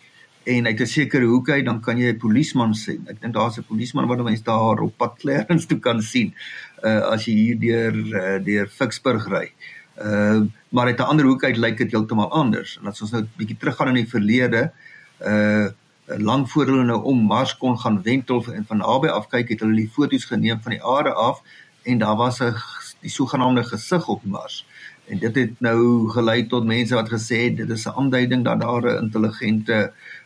En 0.44 0.66
uit 0.66 0.80
'n 0.80 0.86
sekere 0.86 1.24
hoek 1.24 1.50
uit 1.50 1.64
dan 1.64 1.80
kan 1.80 1.98
jy 1.98 2.12
'n 2.12 2.18
polisieman 2.18 2.74
sien. 2.74 3.06
Ek 3.08 3.20
dink 3.20 3.34
daar's 3.34 3.56
'n 3.58 3.64
polisieman 3.64 4.06
wat 4.06 4.22
mense 4.22 4.42
daar 4.42 4.80
op 4.80 4.96
pad 4.96 5.14
Clarence 5.18 5.66
toe 5.66 5.78
kan 5.78 6.02
sien. 6.02 6.34
Uh 6.82 7.00
as 7.12 7.24
jy 7.24 7.32
hier 7.32 7.58
deur 7.58 7.94
uh, 7.94 8.44
deur 8.44 8.68
Ficksburg 8.68 9.26
ry. 9.28 9.52
Uh 9.98 10.44
maar 10.68 10.86
uit 10.86 10.98
'n 10.98 11.02
ander 11.02 11.24
hoek 11.24 11.44
uit 11.44 11.56
lyk 11.56 11.76
dit 11.76 11.90
heeltemal 11.90 12.30
anders. 12.30 12.78
En 12.80 12.86
as 12.86 13.00
ons 13.00 13.10
nou 13.10 13.22
'n 13.22 13.30
bietjie 13.36 13.56
teruggaan 13.56 13.88
in 13.88 13.94
die 13.94 14.08
verlede, 14.08 14.72
uh 15.20 15.68
lank 16.06 16.48
voor 16.48 16.66
hulle 16.66 16.84
nou 16.84 17.02
om 17.02 17.26
Mars 17.26 17.56
kon 17.56 17.78
gaan 17.78 18.02
wentel 18.02 18.44
en 18.52 18.64
van 18.66 18.76
naby 18.76 19.08
af 19.08 19.28
kyk 19.28 19.48
het 19.48 19.60
hulle 19.60 19.74
die 19.74 19.88
foto's 19.88 20.24
geneem 20.24 20.60
van 20.60 20.72
die 20.72 20.84
aarde 20.84 21.12
af 21.12 21.40
en 21.82 21.98
daar 21.98 22.16
was 22.16 22.40
'n 22.40 22.54
die 23.00 23.10
sogenaamde 23.10 23.64
gesig 23.64 24.08
op 24.08 24.24
Mars. 24.24 24.66
En 25.06 25.18
dit 25.18 25.34
het 25.34 25.60
nou 25.60 26.08
gelei 26.10 26.46
tot 26.46 26.64
mense 26.64 26.94
wat 26.94 27.08
gesê 27.08 27.36
het 27.48 27.56
dit 27.56 27.70
is 27.70 27.86
'n 27.86 27.96
aanduiding 27.96 28.44
dat 28.44 28.60
daar 28.60 28.82
'n 28.82 29.02
intelligente 29.02 29.72
uh 29.72 30.22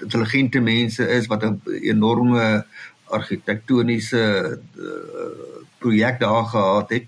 intelligente 0.00 0.60
mense 0.60 1.08
is 1.08 1.26
wat 1.26 1.42
'n 1.44 1.60
enorme 1.80 2.66
argitektoniese 3.04 4.58
uh, 4.78 4.84
projek 5.78 6.20
daar 6.20 6.44
gehad 6.44 6.90
het. 6.90 7.04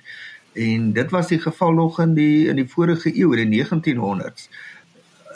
En 0.52 0.92
dit 0.92 1.10
was 1.10 1.28
die 1.28 1.40
geval 1.40 1.72
nog 1.72 2.00
in 2.00 2.14
die 2.14 2.48
in 2.48 2.56
die 2.56 2.68
vorige 2.68 3.16
eeu, 3.16 3.36
in 3.36 3.50
die 3.50 3.64
1900s. 3.64 4.48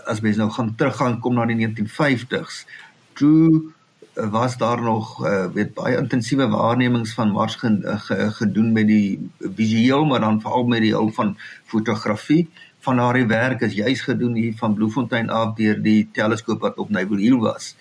As 0.05 0.21
mens 0.21 0.37
nou 0.37 0.51
gaan 0.51 0.75
teruggaan 0.75 1.21
kom 1.21 1.35
na 1.35 1.47
die 1.47 1.69
1950s, 1.69 2.67
toe 3.13 3.73
was 4.15 4.57
daar 4.57 4.83
nog 4.83 5.27
uh, 5.27 5.47
weet 5.53 5.75
baie 5.75 5.97
intensiewe 5.97 6.49
waarnemings 6.49 7.15
van 7.15 7.31
Mars 7.31 7.57
uh, 7.63 7.97
gedoen 8.37 8.73
met 8.73 8.87
die 8.87 9.31
visueel 9.39 10.05
maar 10.05 10.21
dan 10.21 10.41
veral 10.41 10.65
met 10.65 10.81
die 10.81 10.93
hulp 10.93 11.15
van 11.15 11.37
fotografie 11.65 12.51
van 12.83 12.99
daardie 13.01 13.27
werk 13.31 13.63
is 13.67 13.75
juis 13.79 14.03
gedoen 14.07 14.35
hier 14.35 14.55
van 14.59 14.75
Bloemfontein 14.75 15.31
af 15.31 15.55
deur 15.59 15.81
die 15.83 16.09
teleskoop 16.13 16.61
wat 16.61 16.79
op 16.83 16.91
Naval 16.91 17.23
Hill 17.23 17.41
was 17.43 17.75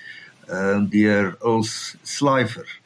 ehm 0.48 0.84
uh, 0.84 0.90
deur 0.90 1.36
Uls 1.42 1.96
Slifer. 2.02 2.80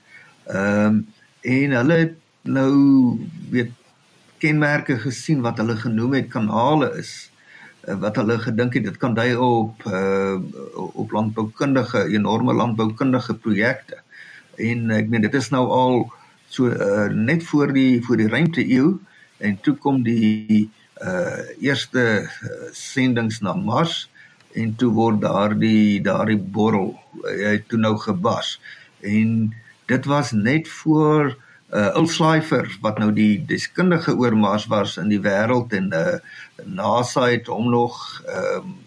Ehm 0.48 0.86
um, 0.86 1.06
en 1.46 1.72
hulle 1.78 1.94
het 1.94 2.16
nou 2.42 2.74
weet 3.50 3.72
kenmerke 4.42 4.98
gesien 5.00 5.42
wat 5.42 5.58
hulle 5.62 5.76
genoem 5.78 6.14
het 6.18 6.30
kanale 6.34 6.92
is 6.98 7.16
Eh, 7.86 7.94
wat 8.02 8.16
hulle 8.18 8.38
gedink 8.42 8.74
het 8.74 8.84
dit 8.84 8.98
kan 8.98 9.14
dui 9.14 9.36
op 9.38 9.84
uh 9.86 10.38
op 10.76 11.12
landboukundige 11.12 12.08
enorme 12.18 12.54
landboukundige 12.54 13.36
projekte. 13.38 14.02
En 14.58 14.90
ek 14.90 15.10
meen 15.10 15.22
dit 15.22 15.34
is 15.34 15.50
nou 15.54 15.68
al 15.70 16.00
so 16.50 16.72
uh 16.72 17.12
net 17.14 17.44
voor 17.44 17.74
die 17.74 18.02
voor 18.06 18.18
die 18.18 18.28
ruimte 18.28 18.66
eeu 18.66 18.98
en 19.38 19.60
toe 19.62 19.76
kom 19.76 20.02
die 20.04 20.70
uh 21.04 21.44
eerste 21.60 22.04
uh, 22.24 22.70
sendings 22.72 23.42
na 23.42 23.54
Mars 23.54 24.06
en 24.56 24.76
toe 24.80 24.92
word 24.96 25.20
daardie 25.22 26.00
daardie 26.04 26.40
borrel 26.40 26.94
hy 27.26 27.58
toe 27.68 27.80
nou 27.80 27.98
gebars. 28.00 28.60
En 29.04 29.52
dit 29.92 30.06
was 30.06 30.32
net 30.32 30.70
voor 30.72 31.36
uh 31.76 31.92
Ulslifer 32.00 32.70
wat 32.82 33.02
nou 33.02 33.12
die 33.12 33.44
deskundige 33.46 34.16
oor 34.16 34.38
Mars 34.38 34.70
was 34.72 34.96
in 35.02 35.12
die 35.12 35.20
wêreld 35.20 35.76
en 35.76 35.92
uh 35.92 36.18
NASA 36.64 37.28
het 37.34 37.52
hom 37.52 37.70
nog 37.70 38.02
ehm 38.26 38.72
uh, 38.72 38.82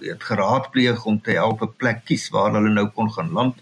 het 0.00 0.22
geraadpleeg 0.24 1.02
om 1.04 1.18
te 1.20 1.34
help 1.36 1.60
'n 1.62 1.76
plek 1.76 1.98
kies 2.08 2.30
waar 2.32 2.54
hulle 2.56 2.70
nou 2.72 2.86
kon 2.88 3.10
gaan 3.12 3.32
land 3.36 3.56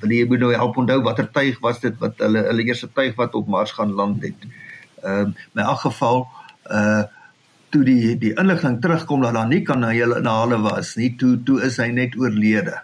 wil 0.00 0.10
jy 0.10 0.24
moet 0.26 0.42
nou 0.42 0.50
help 0.52 0.76
onthou 0.76 1.02
watter 1.02 1.28
tuig 1.30 1.58
was 1.62 1.80
dit 1.80 1.94
wat 2.02 2.18
hulle 2.18 2.42
hulle 2.48 2.64
eerste 2.66 2.88
tuig 2.92 3.14
wat 3.14 3.34
op 3.34 3.46
Mars 3.46 3.72
gaan 3.72 3.92
land 3.92 4.22
het. 4.22 4.40
Ehm 5.02 5.30
uh, 5.30 5.46
in 5.54 5.62
elk 5.62 5.80
geval 5.86 6.26
uh 6.26 6.39
toe 7.70 7.82
die 7.86 8.16
die 8.18 8.32
inligting 8.38 8.80
terugkom 8.82 9.22
dat 9.22 9.34
daar 9.34 9.48
nie 9.48 9.62
kan 9.66 9.82
na 9.84 9.92
hulle 9.94 10.20
na 10.24 10.40
hulle 10.42 10.58
was 10.64 10.96
nie, 10.98 11.12
toe 11.18 11.36
toe 11.46 11.60
is 11.66 11.78
hy 11.82 11.90
net 11.94 12.16
oorlede. 12.18 12.80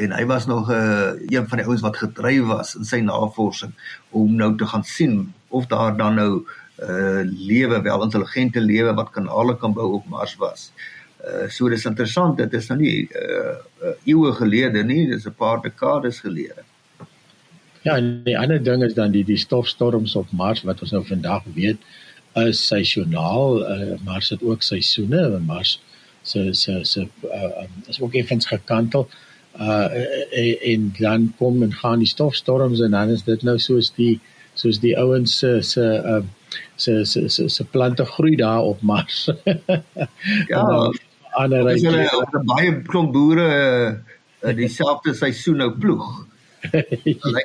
En 0.00 0.14
hy 0.16 0.24
was 0.24 0.46
nog 0.48 0.70
'n 0.70 0.74
uh, 0.74 1.36
een 1.36 1.48
van 1.48 1.58
die 1.58 1.66
ouens 1.66 1.84
wat 1.84 1.96
gedryf 1.96 2.46
was 2.48 2.74
in 2.74 2.84
sy 2.84 3.00
navorsing 3.00 3.72
om 4.10 4.36
nou 4.36 4.56
te 4.56 4.66
gaan 4.66 4.84
sien 4.84 5.32
of 5.48 5.66
daar 5.66 5.96
dan 5.96 6.14
nou 6.14 6.44
uh 6.82 7.22
lewe 7.24 7.82
wel 7.82 8.02
intelligente 8.02 8.60
lewe 8.60 8.94
wat 8.94 9.10
kanale 9.10 9.56
kan 9.56 9.72
bou 9.72 9.92
op 9.92 10.08
Mars 10.08 10.36
was. 10.36 10.72
Uh 11.20 11.48
so 11.48 11.68
dis 11.68 11.84
interessant, 11.84 12.36
dit 12.36 12.52
is 12.52 12.68
nou 12.68 12.80
nie 12.80 13.08
uh, 13.12 13.56
uh 13.82 13.94
eeue 14.04 14.32
gelede 14.32 14.82
nie, 14.84 15.06
dis 15.06 15.26
'n 15.26 15.34
paar 15.36 15.60
dekades 15.60 16.20
gelede. 16.20 16.64
Ja, 17.82 17.96
en 17.96 18.22
die 18.24 18.38
ander 18.38 18.62
ding 18.62 18.82
is 18.82 18.94
dan 18.94 19.10
die 19.10 19.24
die 19.24 19.36
stofstorms 19.36 20.16
op 20.16 20.32
Mars 20.32 20.62
wat 20.62 20.80
ons 20.80 20.90
nou 20.90 21.04
vandag 21.04 21.42
weet 21.54 21.78
is 22.34 22.66
seisoonaal, 22.66 23.60
uh, 23.60 23.94
Mars 24.04 24.28
het 24.28 24.42
ook 24.42 24.62
seisoene, 24.62 25.38
Mars 25.46 25.80
se 26.22 26.52
se 26.54 26.78
se 26.82 27.08
uh, 27.24 27.64
is 27.86 28.00
ook 28.00 28.14
effens 28.14 28.46
gekantel. 28.46 29.08
Uh 29.60 29.88
en 30.72 30.94
dan 30.98 31.34
kom 31.36 31.62
en 31.62 31.72
gaan 31.72 31.98
die 31.98 32.08
stofstorms 32.08 32.80
en 32.80 32.90
dan 32.90 33.08
is 33.08 33.22
dit 33.22 33.42
nou 33.42 33.58
soos 33.58 33.90
die 33.94 34.20
soos 34.54 34.78
die 34.80 34.94
ouens 34.98 35.38
se 35.38 35.58
se 35.60 35.84
uh 36.04 36.22
se 36.76 37.04
se 37.04 37.28
se 37.28 37.48
se 37.48 37.64
plante 37.64 38.04
groei 38.04 38.36
daar 38.36 38.60
op 38.60 38.80
Mars. 38.82 39.30
ja. 40.48 40.92
Ander 41.32 41.70
is 41.70 41.82
hulle 41.82 42.08
'n 42.32 42.46
baie 42.46 42.82
klomp 42.82 43.12
boere 43.12 43.48
uh, 44.42 44.56
dieselfde 44.56 45.14
seisoen 45.14 45.56
nou 45.56 45.70
ploeg. 45.78 46.26
Ja. 46.70 46.82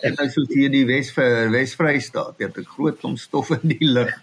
het 0.02 0.18
nou 0.18 0.30
so 0.30 0.46
hier 0.50 0.70
die 0.70 0.86
Wes 0.86 1.10
vir 1.16 1.50
Wesvrystaat, 1.52 2.38
het 2.38 2.58
'n 2.58 2.66
groot 2.66 3.00
klomp 3.00 3.18
stof 3.18 3.50
in 3.50 3.74
die 3.78 3.88
lug. 3.88 4.14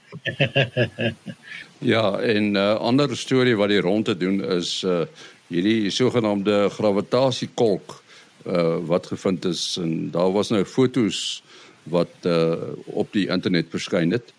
ja, 1.94 2.18
en 2.18 2.52
'n 2.52 2.56
uh, 2.56 2.74
ander 2.74 3.16
storie 3.16 3.56
wat 3.56 3.68
die 3.68 3.80
rond 3.80 4.04
te 4.04 4.16
doen 4.16 4.44
is 4.44 4.82
uh 4.82 5.06
hierdie 5.48 5.90
sogenaamde 5.90 6.70
gravitasiekolk 6.70 8.02
uh 8.46 8.78
wat 8.86 9.06
gevind 9.06 9.44
is 9.44 9.76
en 9.80 10.10
daar 10.10 10.32
was 10.32 10.48
nou 10.48 10.64
fotos 10.64 11.42
wat 11.82 12.14
uh 12.22 12.56
op 12.84 13.12
die 13.12 13.28
internet 13.28 13.66
verskyn 13.70 14.10
het. 14.10 14.32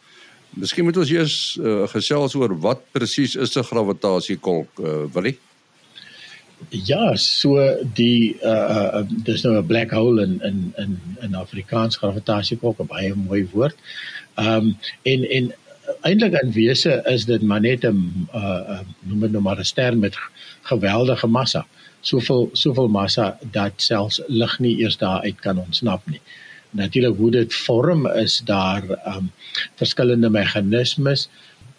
Miskien 0.49 0.83
moet 0.87 0.97
ons 0.97 1.09
eers 1.11 1.57
uh, 1.59 1.83
gesels 1.91 2.35
oor 2.35 2.53
wat 2.59 2.81
presies 2.91 3.35
is 3.35 3.55
'n 3.55 3.63
gravitasiekolk, 3.63 4.79
uh, 4.79 5.03
Willie? 5.13 5.37
Ja, 6.69 7.15
so 7.15 7.57
die 7.93 8.37
uh, 8.43 8.99
uh 9.01 9.03
dis 9.27 9.43
nou 9.43 9.57
'n 9.57 9.65
black 9.65 9.91
hole 9.91 10.23
in 10.23 10.41
in 10.41 10.73
in 10.77 10.99
in 11.21 11.35
Afrikaans 11.35 11.97
gravitasiekolk, 11.97 12.79
'n 12.79 12.87
baie 12.87 13.13
mooi 13.13 13.47
woord. 13.51 13.75
Um 14.35 14.77
en 15.03 15.29
en 15.29 15.53
eintlik 16.01 16.33
in 16.41 16.51
wese 16.51 17.01
is 17.05 17.25
dit 17.25 17.41
maar 17.41 17.61
net 17.61 17.83
'n 17.83 18.27
uh, 18.33 18.79
noem 18.99 19.19
dit 19.19 19.31
nou 19.31 19.41
maar 19.43 19.59
'n 19.59 19.63
ster 19.63 19.97
met 19.97 20.17
geweldige 20.61 21.27
massa. 21.27 21.65
Soveel 22.01 22.49
soveel 22.53 22.87
massa 22.87 23.37
dat 23.51 23.73
selfs 23.75 24.21
lig 24.27 24.59
nie 24.59 24.77
eers 24.77 24.97
daar 24.97 25.21
uit 25.21 25.39
kan 25.39 25.57
ontsnap 25.57 26.01
nie. 26.05 26.21
Natuurlik 26.71 27.17
hoe 27.17 27.31
dit 27.31 27.53
vorm 27.53 28.07
is 28.07 28.41
daar 28.45 28.83
um 29.15 29.31
verskillende 29.75 30.29
meganismes. 30.29 31.29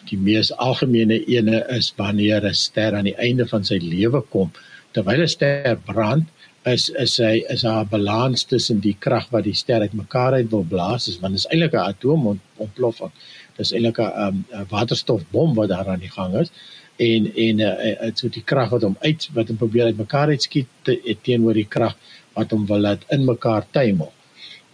Die 0.05 0.19
mees 0.19 0.53
algemene 0.53 1.25
ene 1.25 1.67
is 1.69 1.93
wanneer 1.97 2.45
'n 2.45 2.55
ster 2.55 2.95
aan 2.95 3.05
die 3.05 3.17
einde 3.17 3.47
van 3.47 3.65
sy 3.65 3.79
lewe 3.83 4.21
kom, 4.21 4.51
terwyl 4.97 5.23
'n 5.23 5.29
ster 5.29 5.77
brand, 5.89 6.27
is 6.75 6.89
is 7.05 7.17
hy 7.23 7.37
is 7.55 7.63
daar 7.63 7.85
'n 7.85 7.91
balans 7.91 8.45
tussen 8.53 8.81
die 8.81 8.97
krag 9.07 9.27
wat 9.35 9.45
die 9.45 9.55
ster 9.63 9.81
uitmekaar 9.81 10.33
uit 10.39 10.51
wil 10.51 10.65
blaas, 10.75 11.09
is 11.09 11.21
want 11.21 11.35
dit 11.35 11.45
is 11.45 11.51
eintlik 11.53 11.75
'n 11.75 11.89
atoomontploffing. 11.93 13.13
Dis 13.57 13.73
eintlik 13.73 13.99
'n 13.99 14.13
um, 14.25 14.45
waterstofbom 14.69 15.55
wat 15.55 15.69
daar 15.69 15.89
aan 15.89 16.05
die 16.07 16.15
gang 16.19 16.35
is 16.43 16.51
en 16.97 17.29
en 17.35 17.59
uh, 17.61 18.11
so 18.15 18.29
die 18.33 18.45
krag 18.45 18.71
wat 18.71 18.83
hom 18.83 18.97
uit 19.01 19.29
wat 19.35 19.49
hom 19.49 19.57
probeer 19.61 19.91
uitmekaar 19.91 20.33
uitskiet 20.33 20.69
te, 20.83 21.17
teenoor 21.23 21.55
die 21.55 21.69
krag 21.69 21.97
wat 22.33 22.51
hom 22.51 22.67
wil 22.67 22.81
laat 22.81 23.05
in 23.13 23.25
mekaar 23.25 23.67
tuimel 23.71 24.13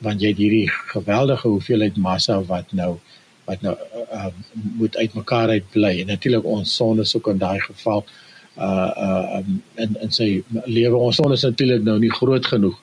want 0.07 0.23
jy 0.23 0.31
het 0.31 0.38
hierdie 0.38 0.69
geweldige 0.95 1.49
hoeveelheid 1.49 1.97
massa 1.97 2.38
wat 2.47 2.71
nou 2.73 2.93
wat 3.50 3.62
nou 3.67 3.75
uh, 3.75 4.31
moet 4.79 4.97
uitmekaar 4.97 5.49
uit 5.49 5.67
bly 5.75 5.97
en 6.00 6.12
natuurlik 6.14 6.47
ons 6.47 6.76
son 6.76 7.02
is 7.02 7.17
ook 7.17 7.33
in 7.35 7.43
daai 7.43 7.59
geval 7.61 8.07
uh 8.07 8.32
uh 8.56 9.38
um, 9.38 9.62
in 9.76 9.97
in 10.04 10.11
sy 10.12 10.42
lewe 10.66 10.97
ons 10.97 11.16
son 11.16 11.32
is 11.32 11.44
natuurlik 11.44 11.85
nou 11.85 11.99
nie 11.99 12.12
groot 12.12 12.47
genoeg 12.47 12.78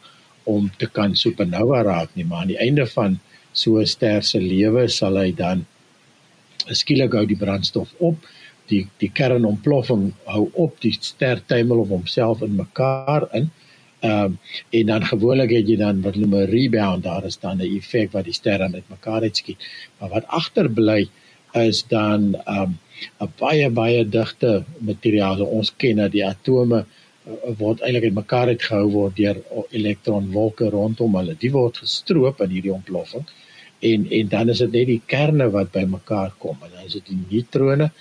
om 0.49 0.69
te 0.81 0.87
kan 0.87 1.15
supernova 1.15 1.83
raak 1.85 2.15
nie 2.15 2.25
maar 2.25 2.41
aan 2.41 2.53
die 2.53 2.61
einde 2.65 2.85
van 2.95 3.19
so 3.53 3.77
'n 3.79 3.85
ster 3.85 4.23
se 4.23 4.39
lewe 4.39 4.87
sal 4.87 5.17
hy 5.17 5.31
dan 5.31 5.65
skielik 6.81 7.13
hou 7.13 7.25
die 7.25 7.37
brandstof 7.43 7.93
op 7.99 8.17
die 8.69 8.87
die 8.97 9.11
kernontploffing 9.13 10.13
hou 10.25 10.49
op 10.53 10.81
die 10.81 10.93
ster 10.93 11.41
tuimel 11.45 11.85
op 11.85 11.89
homself 11.89 12.41
in 12.41 12.55
mekaar 12.55 13.29
in 13.33 13.51
Ehm 13.99 14.23
um, 14.23 14.39
en 14.69 14.85
dan 14.85 15.05
gewoonlik 15.05 15.49
het 15.51 15.67
jy 15.67 15.75
dan 15.75 16.01
wat 16.01 16.15
noem 16.15 16.35
'n 16.35 16.49
rebound, 16.49 17.03
daar 17.03 17.25
is 17.25 17.39
dan 17.39 17.57
'n 17.57 17.75
effek 17.77 18.11
wat 18.11 18.23
die 18.23 18.33
sterre 18.33 18.69
met 18.69 18.89
mekaar 18.89 19.21
uitskiet. 19.21 19.59
Maar 19.97 20.09
wat 20.09 20.27
agterbly 20.27 21.09
is 21.51 21.87
dan 21.87 22.35
ehm 22.35 22.61
um, 22.61 22.79
'n 23.21 23.31
baie 23.39 23.69
baie 23.69 24.03
digte 24.17 24.63
materiaal. 24.79 25.37
So 25.37 25.43
ons 25.59 25.73
ken 25.81 26.01
dat 26.03 26.11
die 26.11 26.25
atome 26.25 26.79
uh, 26.83 27.53
word 27.57 27.81
eintlik 27.81 28.09
uit 28.09 28.19
mekaar 28.21 28.47
uitgehou 28.53 28.87
word 28.91 29.15
deur 29.15 29.41
elektronwolke 29.79 30.69
rondom 30.69 31.15
hulle. 31.19 31.35
Die 31.45 31.51
word 31.51 31.81
gestroop 31.83 32.41
in 32.45 32.55
hierdie 32.55 32.73
ontploffing. 32.73 33.25
En 33.89 34.07
en 34.19 34.31
dan 34.35 34.49
is 34.49 34.63
dit 34.65 34.71
net 34.71 34.87
die 34.87 35.01
kerne 35.05 35.49
wat 35.57 35.71
by 35.75 35.85
mekaar 35.97 36.33
kom. 36.37 36.57
En 36.63 36.73
dan 36.75 36.87
is 36.87 36.97
dit 36.99 37.13
die 37.13 37.21
neutrone 37.29 37.91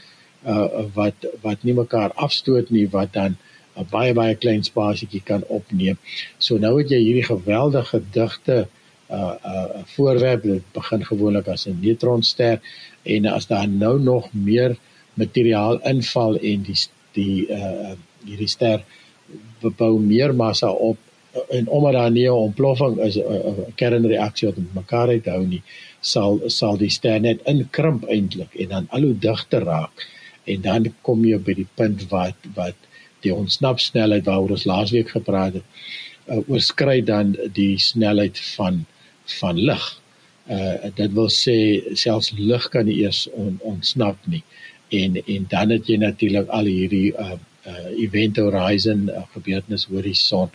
uh 0.47 0.87
wat 0.95 1.29
wat 1.43 1.63
nie 1.67 1.75
mekaar 1.75 2.13
afstoot 2.15 2.71
nie 2.71 2.89
wat 2.95 3.13
dan 3.13 3.37
'n 3.79 3.87
baie 3.91 4.15
baie 4.15 4.35
klein 4.35 4.65
spasietjie 4.65 5.23
kan 5.31 5.43
opneem. 5.59 5.99
So 6.39 6.59
nou 6.59 6.79
het 6.79 6.91
jy 6.91 7.01
hierdie 7.03 7.29
geweldige 7.31 8.03
digte 8.13 8.59
uh 9.11 9.35
uh 9.53 9.83
voorwerp 9.95 10.43
dit 10.43 10.65
begin 10.73 11.05
gewoonlik 11.05 11.49
as 11.49 11.67
'n 11.67 11.81
neutronster 11.81 12.61
en 13.03 13.27
as 13.27 13.47
daar 13.47 13.69
nou 13.69 14.01
nog 14.01 14.29
meer 14.33 14.77
materiaal 15.23 15.81
inval 15.93 16.39
en 16.53 16.65
die 16.69 16.79
die 17.19 17.37
uh 17.59 17.97
hierdie 18.29 18.51
ster 18.51 18.83
bou 19.79 19.93
meer 20.03 20.33
massa 20.35 20.69
op 20.71 20.99
en 21.55 21.69
omdat 21.69 21.93
daar 21.93 22.11
nie 22.11 22.27
'n 22.27 22.43
ontploffing 22.49 22.99
is 23.07 23.17
'n 23.19 23.73
kernreaksie 23.81 24.49
wat 24.49 24.59
mekaar 24.75 25.09
uithou 25.09 25.47
nie 25.47 25.63
sal 26.01 26.41
sal 26.47 26.77
die 26.77 26.91
ster 26.91 27.21
net 27.21 27.47
inkrimp 27.53 28.05
eintlik 28.09 28.57
en 28.63 28.69
dan 28.69 28.87
al 28.91 29.03
hoe 29.03 29.19
digter 29.29 29.65
raak 29.65 30.07
en 30.45 30.61
dan 30.61 30.95
kom 31.03 31.25
jy 31.25 31.39
by 31.39 31.55
die 31.55 31.71
punt 31.75 32.05
wat 32.11 32.51
wat 32.55 32.77
die 33.25 33.35
ontsnapsnelheid 33.35 34.27
waaroor 34.29 34.57
ons 34.57 34.69
laasweek 34.71 35.11
gepraat 35.17 35.59
het 35.59 35.67
uh, 36.29 36.43
oorskry 36.47 37.01
dan 37.05 37.35
die 37.53 37.79
snelheid 37.79 38.39
van 38.57 38.85
van 39.41 39.59
lig. 39.61 39.87
Uh 40.49 40.91
dit 40.97 41.13
wil 41.13 41.29
sê 41.33 41.57
selfs 41.93 42.31
lig 42.37 42.69
kan 42.73 42.87
nie 42.89 43.01
eers 43.03 43.27
on, 43.37 43.59
ontsnap 43.73 44.17
nie. 44.33 44.43
En 44.89 45.21
en 45.25 45.47
dan 45.49 45.71
het 45.71 45.87
jy 45.87 45.97
natuurlik 45.97 46.49
al 46.49 46.65
hierdie 46.65 47.13
uh 47.13 47.37
uh 47.69 47.87
event 48.01 48.37
horizon 48.37 49.09
uh, 49.09 49.23
gebeurtenis 49.35 49.87
horison 49.91 50.51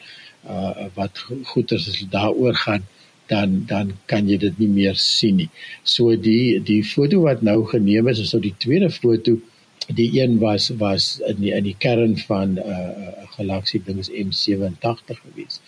uh 0.50 0.90
wat 0.96 1.26
goeie 1.52 1.76
is 1.78 1.88
as 1.90 2.04
daaroor 2.10 2.56
gaan 2.66 2.84
dan 3.28 3.64
dan 3.68 3.94
kan 4.06 4.28
jy 4.28 4.38
dit 4.38 4.60
nie 4.60 4.70
meer 4.70 4.96
sien 4.96 5.36
nie. 5.42 5.50
So 5.84 6.16
die 6.16 6.60
die 6.60 6.84
foto 6.84 7.24
wat 7.28 7.42
nou 7.42 7.64
geneem 7.72 8.08
is 8.08 8.20
is 8.20 8.34
nou 8.34 8.42
die 8.44 8.56
tweede 8.58 8.90
foto 8.92 9.38
die 9.88 10.10
een 10.22 10.40
was 10.40 10.70
was 10.80 11.20
in 11.28 11.40
die 11.42 11.54
in 11.54 11.64
die 11.64 11.76
kern 11.78 12.18
van 12.18 12.56
'n 12.56 12.60
uh, 12.60 12.90
uh, 13.04 13.28
galaksie 13.36 13.82
ding 13.86 14.00
is 14.00 14.12
M87 14.12 15.20
gewees. 15.24 15.62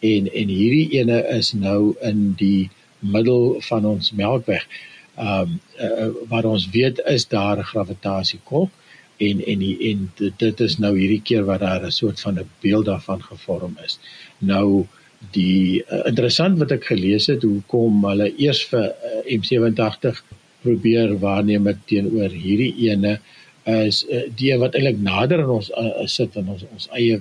En 0.00 0.32
en 0.32 0.48
hierdie 0.48 0.98
ene 0.98 1.22
is 1.38 1.52
nou 1.52 1.94
in 2.00 2.32
die 2.36 2.70
middel 2.98 3.60
van 3.60 3.84
ons 3.86 4.12
Melkweg. 4.12 4.66
Ehm 5.16 5.40
um, 5.40 5.60
uh, 5.80 6.08
wat 6.28 6.44
ons 6.44 6.70
weet 6.70 7.00
is 7.04 7.28
daar 7.28 7.58
'n 7.58 7.70
gravitasiekolk 7.72 8.70
en 9.16 9.44
en 9.44 9.58
die, 9.58 9.76
en 9.90 10.10
dit 10.36 10.60
is 10.60 10.78
nou 10.78 10.98
hierdie 10.98 11.22
keer 11.22 11.44
wat 11.44 11.60
daar 11.60 11.84
'n 11.84 11.90
soort 11.90 12.20
van 12.20 12.38
'n 12.38 12.48
beeld 12.60 12.84
daarvan 12.84 13.22
gevorm 13.22 13.76
is. 13.84 13.98
Nou 14.38 14.86
die 15.30 15.84
uh, 15.90 16.06
interessant 16.06 16.58
wat 16.58 16.70
ek 16.70 16.84
gelees 16.84 17.26
het 17.26 17.42
hoe 17.42 17.62
kom 17.66 18.04
hulle 18.04 18.32
eers 18.38 18.64
vir 18.70 18.88
uh, 18.90 19.36
M87 19.38 20.22
probeer 20.62 21.18
waarneem 21.18 21.68
teenoor 21.86 22.30
hierdie 22.30 22.74
ene 22.88 23.18
is 23.64 24.02
uh, 24.10 24.24
die 24.34 24.50
wat 24.58 24.74
eintlik 24.74 24.98
nader 24.98 25.42
aan 25.42 25.54
ons 25.58 25.70
uh, 25.70 26.06
sit 26.06 26.34
in 26.36 26.48
ons 26.48 26.64
ons 26.72 26.88
eie 26.98 27.20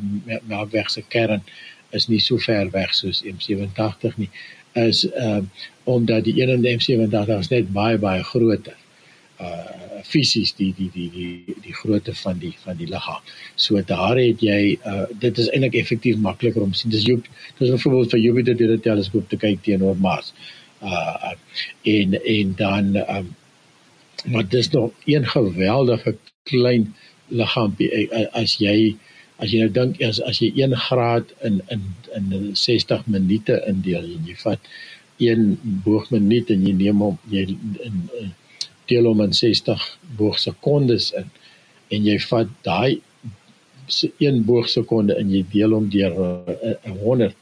melkweg 0.49 0.89
se 0.89 1.03
kern 1.07 1.43
is 1.91 2.07
nie 2.07 2.19
so 2.19 2.37
ver 2.37 2.69
weg 2.73 2.93
soos 2.93 3.23
M87 3.23 4.17
nie 4.17 4.29
is 4.73 5.05
uh, 5.05 5.41
omdat 5.83 6.23
die 6.23 6.41
een 6.41 6.49
in 6.49 6.61
die 6.61 6.75
M87 6.77 7.37
is 7.39 7.51
net 7.51 7.73
baie 7.73 7.97
baie 7.97 8.23
groter. 8.23 8.77
Uh 9.41 9.79
fisies 10.01 10.49
die 10.57 10.71
die 10.75 10.89
die 10.93 11.09
die 11.13 11.55
die 11.61 11.73
grootte 11.77 12.13
van 12.17 12.39
die 12.41 12.53
van 12.63 12.77
die 12.77 12.87
liggaam. 12.89 13.21
So 13.55 13.81
daar 13.85 14.17
het 14.17 14.41
jy 14.41 14.77
uh 14.85 15.05
dit 15.19 15.37
is 15.37 15.49
eintlik 15.49 15.77
effektief 15.81 16.17
makliker 16.17 16.61
om 16.61 16.73
sien 16.73 16.91
dis 16.91 17.05
jy 17.05 17.19
dis 17.59 17.69
byvoorbeeld 17.69 18.15
vir 18.15 18.19
Jupiter 18.19 18.57
deur 18.57 18.73
'n 18.77 18.81
teleskoop 18.87 19.29
te 19.29 19.37
kyk 19.37 19.61
teenoor 19.63 19.97
Mars. 19.97 20.33
Uh 20.81 21.33
en 21.83 22.17
en 22.23 22.55
dan 22.55 22.95
um 23.17 23.35
maar 24.25 24.47
dis 24.47 24.69
nog 24.69 24.91
een 25.05 25.25
geweldige 25.25 26.15
klein 26.43 26.93
liggaampie 27.27 28.09
as 28.31 28.57
jy 28.57 28.95
as 29.41 29.51
jy 29.53 29.63
nou 29.63 29.73
dink 29.73 30.01
as 30.05 30.21
as 30.29 30.39
jy 30.41 30.51
1 30.63 30.77
graad 30.87 31.33
in 31.47 31.59
in 31.73 31.83
in 32.17 32.55
60 32.55 33.07
minute 33.07 33.57
indeel 33.71 34.05
en 34.15 34.29
jy 34.29 34.37
vat 34.43 34.71
1 35.21 35.45
boogminuut 35.85 36.49
en 36.53 36.65
jy 36.67 36.73
neem 36.77 37.03
hom 37.05 37.17
jy 37.33 37.45
in, 37.87 38.01
deel 38.89 39.07
hom 39.09 39.21
in 39.25 39.33
60 39.37 39.85
boogsekondes 40.19 41.11
in 41.21 41.29
en 41.95 42.09
jy 42.09 42.17
vat 42.29 42.51
daai 42.67 43.01
1 43.91 44.43
boogsekonde 44.47 45.17
en 45.19 45.31
jy 45.35 45.43
deel 45.53 45.77
hom 45.77 45.87
deur 45.93 46.13
'n 46.17 46.97
100 47.03 47.35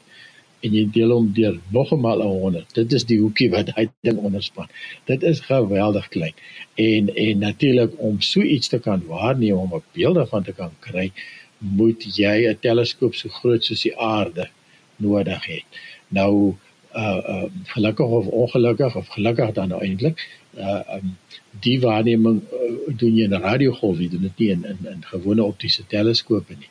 en 0.64 0.74
jy 0.76 0.84
deel 0.94 1.12
hom 1.14 1.28
deur 1.36 1.58
nog 1.76 1.92
eenmal 1.92 2.22
'n 2.24 2.40
100 2.44 2.74
dit 2.78 2.92
is 2.98 3.04
die 3.12 3.20
hoekie 3.20 3.50
wat 3.50 3.70
hy 3.76 3.88
ding 4.06 4.18
onderspan. 4.18 4.68
Dit 5.06 5.22
is 5.22 5.40
geweldig 5.40 6.08
klein. 6.08 6.34
En 6.74 7.14
en 7.26 7.38
natuurlik 7.38 7.92
om 7.96 8.20
so 8.20 8.40
iets 8.40 8.68
te 8.68 8.78
kan 8.78 9.06
waarneem 9.06 9.56
om 9.56 9.74
'n 9.74 9.82
beeld 9.92 10.14
daarvan 10.14 10.44
te 10.44 10.52
kan 10.52 10.72
kry 10.80 11.12
moet 11.60 12.04
jy 12.16 12.48
'n 12.48 12.58
teleskoop 12.60 13.14
so 13.14 13.28
groot 13.28 13.64
soos 13.64 13.82
die 13.82 13.96
aarde 13.96 14.48
nodig 14.96 15.46
hê 15.46 15.60
nou 16.08 16.56
uh, 16.94 17.20
uh 17.32 17.48
gelukkig 17.74 18.06
of 18.06 18.26
ongelukkig 18.26 18.96
of 18.96 19.08
gelukkig 19.08 19.52
dan 19.52 19.68
nou 19.68 19.80
eintlik 19.82 20.26
uh 20.56 20.82
um 20.96 21.16
die 21.60 21.80
waarneming 21.80 22.42
uh, 22.42 22.96
doen 22.96 23.16
jy 23.16 23.24
in 23.24 23.34
'n 23.34 23.42
radiogolf 23.42 23.98
jy 23.98 24.08
doen 24.08 24.22
dit 24.22 24.38
nie 24.38 24.50
in 24.50 24.64
in, 24.64 24.78
in 24.92 25.04
gewone 25.12 25.42
optiese 25.42 25.86
teleskope 25.86 26.54
nie. 26.58 26.70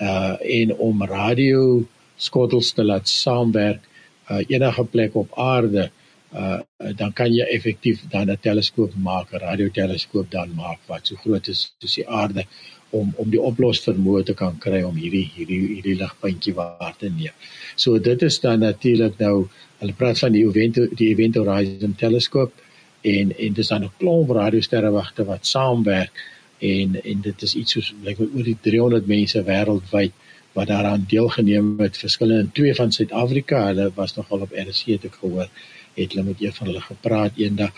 Uh 0.00 0.36
en 0.60 0.74
om 0.76 1.04
radio 1.04 1.84
skottels 2.16 2.72
te 2.72 2.84
laat 2.84 3.08
saamwerk 3.08 3.82
uh 4.30 4.42
enige 4.48 4.84
plek 4.84 5.14
op 5.14 5.38
aarde 5.38 5.90
uh 6.32 6.60
dan 6.96 7.12
kan 7.12 7.32
jy 7.34 7.44
effektief 7.44 8.00
dan 8.10 8.30
'n 8.30 8.38
teleskoop 8.40 8.94
maak 8.94 9.32
'n 9.32 9.44
radioteleskoop 9.48 10.30
dan 10.30 10.54
maak 10.54 10.80
wat 10.86 11.06
so 11.06 11.16
groot 11.16 11.48
is 11.48 11.74
soos 11.78 11.94
die 11.94 12.08
aarde 12.08 12.46
om 12.90 13.12
om 13.16 13.30
die 13.30 13.40
oplos 13.40 13.82
vermoë 13.84 14.24
te 14.30 14.34
kan 14.34 14.56
kry 14.58 14.82
om 14.86 14.96
hierdie 14.96 15.26
hierdie 15.34 15.60
hierdie 15.74 15.96
ligpuntjie 16.00 16.54
waar 16.56 16.94
te 16.98 17.10
neem. 17.10 17.34
So 17.76 17.98
dit 17.98 18.22
is 18.22 18.40
dan 18.40 18.64
natuurlik 18.64 19.18
nou 19.18 19.48
hulle 19.78 19.98
praat 19.98 20.18
van 20.18 20.32
die 20.32 20.44
event 20.46 20.80
die 20.96 21.10
event 21.12 21.36
horizon 21.36 21.94
teleskoop 21.94 22.52
en 23.02 23.36
en 23.36 23.52
dis 23.54 23.68
dan 23.68 23.84
'n 23.84 23.92
klomp 23.98 24.30
radiosterrewagte 24.30 25.24
wat 25.24 25.46
saamwerk 25.46 26.12
en 26.58 27.02
en 27.04 27.20
dit 27.20 27.42
is 27.42 27.54
iets 27.54 27.72
soos 27.72 27.94
like 28.02 28.22
oor 28.22 28.44
die 28.44 28.58
300 28.60 29.06
mense 29.06 29.42
wêreldwyd 29.44 30.12
wat 30.52 30.66
daaraan 30.66 31.04
deelgeneem 31.08 31.78
het 31.78 31.96
verskillende 31.96 32.52
twee 32.52 32.74
van 32.74 32.92
Suid-Afrika 32.92 33.66
hulle 33.66 33.90
was 33.94 34.16
nogal 34.16 34.40
op 34.40 34.52
RC 34.52 34.84
het 34.94 35.04
ek 35.04 35.18
gehoor 35.20 35.48
het 35.94 36.12
hulle 36.12 36.24
met 36.24 36.42
een 36.42 36.52
van 36.52 36.66
hulle 36.66 36.80
gepraat 36.80 37.36
eendag 37.36 37.72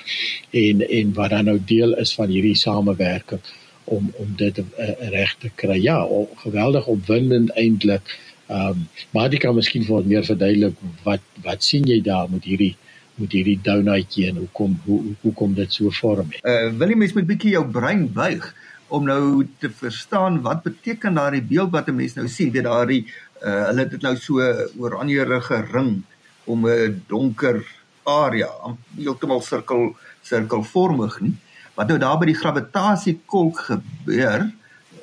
en 0.50 0.88
en 0.88 1.12
wat 1.14 1.31
dan 1.31 1.45
nou 1.45 1.59
deel 1.64 1.97
is 2.05 2.14
van 2.14 2.29
hierdie 2.29 2.57
samewerking 2.57 3.43
om 3.90 4.11
om 4.23 4.35
dit 4.38 4.59
uh, 4.59 4.90
reg 5.12 5.32
te 5.42 5.50
kry. 5.54 5.78
Ja, 5.82 5.99
o, 6.04 6.28
geweldig 6.44 6.87
opwindend 6.87 7.54
eintlik. 7.59 8.14
Ehm 8.50 8.68
um, 8.68 8.87
maar 9.14 9.30
dit 9.30 9.42
kan 9.42 9.54
miskien 9.54 9.85
vir 9.87 10.06
meer 10.06 10.25
verduidelik 10.26 10.78
wat 11.06 11.26
wat 11.44 11.66
sien 11.66 11.87
jy 11.87 12.00
daar 12.06 12.30
met 12.30 12.47
hierdie 12.47 12.75
met 13.20 13.35
hierdie 13.37 13.59
donuitjie 13.62 14.28
en 14.30 14.40
hoekom 14.44 14.78
hoe 14.87 15.00
hoe 15.23 15.32
kom 15.42 15.54
dit 15.54 15.73
so 15.73 15.92
vorm? 16.00 16.32
Uh 16.42 16.54
eh, 16.54 16.70
wil 16.82 16.94
jy 16.94 16.99
mens 17.02 17.16
met 17.18 17.28
bietjie 17.30 17.54
jou 17.56 17.65
brein 17.78 18.06
buig 18.12 18.49
om 18.91 19.04
nou 19.06 19.47
te 19.62 19.71
verstaan 19.82 20.41
wat 20.47 20.65
beteken 20.67 21.19
daardie 21.21 21.45
beeld 21.52 21.71
wat 21.75 21.88
'n 21.88 21.97
mens 21.97 22.15
nou 22.15 22.28
sien, 22.28 22.50
weet 22.50 22.67
daardie 22.67 23.04
uh 23.43 23.67
hulle 23.69 23.84
het 23.86 23.91
dit 23.91 24.02
nou 24.02 24.17
so 24.17 24.41
oranjerige 24.78 25.62
ring 25.73 26.02
om 26.45 26.67
'n 26.67 27.02
donker 27.06 27.62
area, 28.02 28.50
heeltemal 28.97 29.43
sirkel 29.43 29.95
sirkelvormig 30.23 31.21
nie 31.21 31.36
wat 31.75 31.89
nou 31.89 31.99
daar 31.99 32.19
by 32.21 32.30
die 32.30 32.39
gravitasiekolk 32.39 33.61
gebeur 33.69 34.49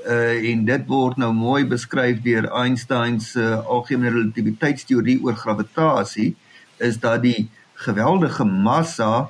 uh 0.08 0.51
en 0.51 0.65
dit 0.65 0.84
word 0.88 1.17
nou 1.19 1.34
mooi 1.36 1.65
beskryf 1.67 2.21
deur 2.23 2.47
Einstein 2.62 3.19
se 3.19 3.41
uh, 3.43 3.60
algemene 3.65 4.13
relativiteitsteorie 4.15 5.19
oor 5.23 5.36
gravitasie 5.36 6.36
is 6.77 6.99
dat 7.03 7.21
die 7.25 7.49
geweldige 7.88 8.45
massa 8.45 9.30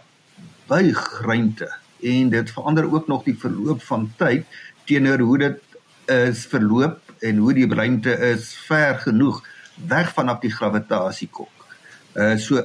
buig 0.67 1.01
ruimte 1.25 1.69
en 2.03 2.29
dit 2.29 2.51
verander 2.51 2.93
ook 2.93 3.07
nog 3.07 3.23
die 3.23 3.37
verloop 3.39 3.81
van 3.81 4.11
tyd 4.17 4.45
teenoor 4.85 5.19
hoe 5.19 5.37
dit 5.37 5.61
is 6.05 6.45
verloop 6.45 6.99
en 7.19 7.37
hoe 7.37 7.53
die 7.53 7.67
ruimte 7.73 8.13
is 8.31 8.53
ver 8.67 8.99
genoeg 8.99 9.41
weg 9.87 10.13
vanaf 10.13 10.39
die 10.39 10.51
gravitasiekolk. 10.53 11.65
Uh 12.13 12.35
so 12.37 12.61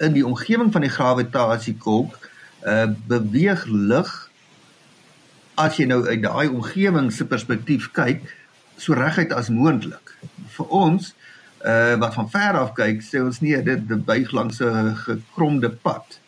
in 0.00 0.12
die 0.12 0.26
omgewing 0.26 0.72
van 0.72 0.80
die 0.80 0.92
gravitasiekolk 0.92 2.29
uh 2.66 2.88
beweeg 3.08 3.64
lig 3.66 4.10
as 5.60 5.76
jy 5.76 5.86
nou 5.88 6.02
uit 6.06 6.22
daai 6.22 6.48
omgewing 6.48 7.10
se 7.12 7.24
perspektief 7.24 7.90
kyk 7.96 8.24
so 8.80 8.96
reguit 8.96 9.32
as 9.36 9.50
moontlik. 9.52 10.14
Vir 10.56 10.66
ons 10.68 11.12
uh 11.64 11.96
wat 12.00 12.14
van 12.16 12.30
ver 12.32 12.58
af 12.62 12.72
kyk, 12.76 13.02
sê 13.04 13.20
ons 13.20 13.40
nee, 13.44 13.58
dit 13.62 13.88
dit 13.88 14.04
buig 14.04 14.32
langs 14.32 14.60
'n 14.60 14.94
gekromde 15.04 15.70
pad. 15.70 16.20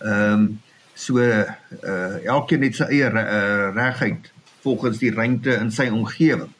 Ehm 0.00 0.32
um, 0.32 0.60
so 0.94 1.18
uh 1.18 2.24
elkeen 2.24 2.62
het 2.62 2.76
sy 2.76 2.84
eie 2.84 3.08
uh, 3.08 3.72
reguit 3.74 4.32
volgens 4.62 4.98
die 4.98 5.14
ruimte 5.14 5.54
in 5.54 5.70
sy 5.70 5.88
omgewing. 5.88 6.52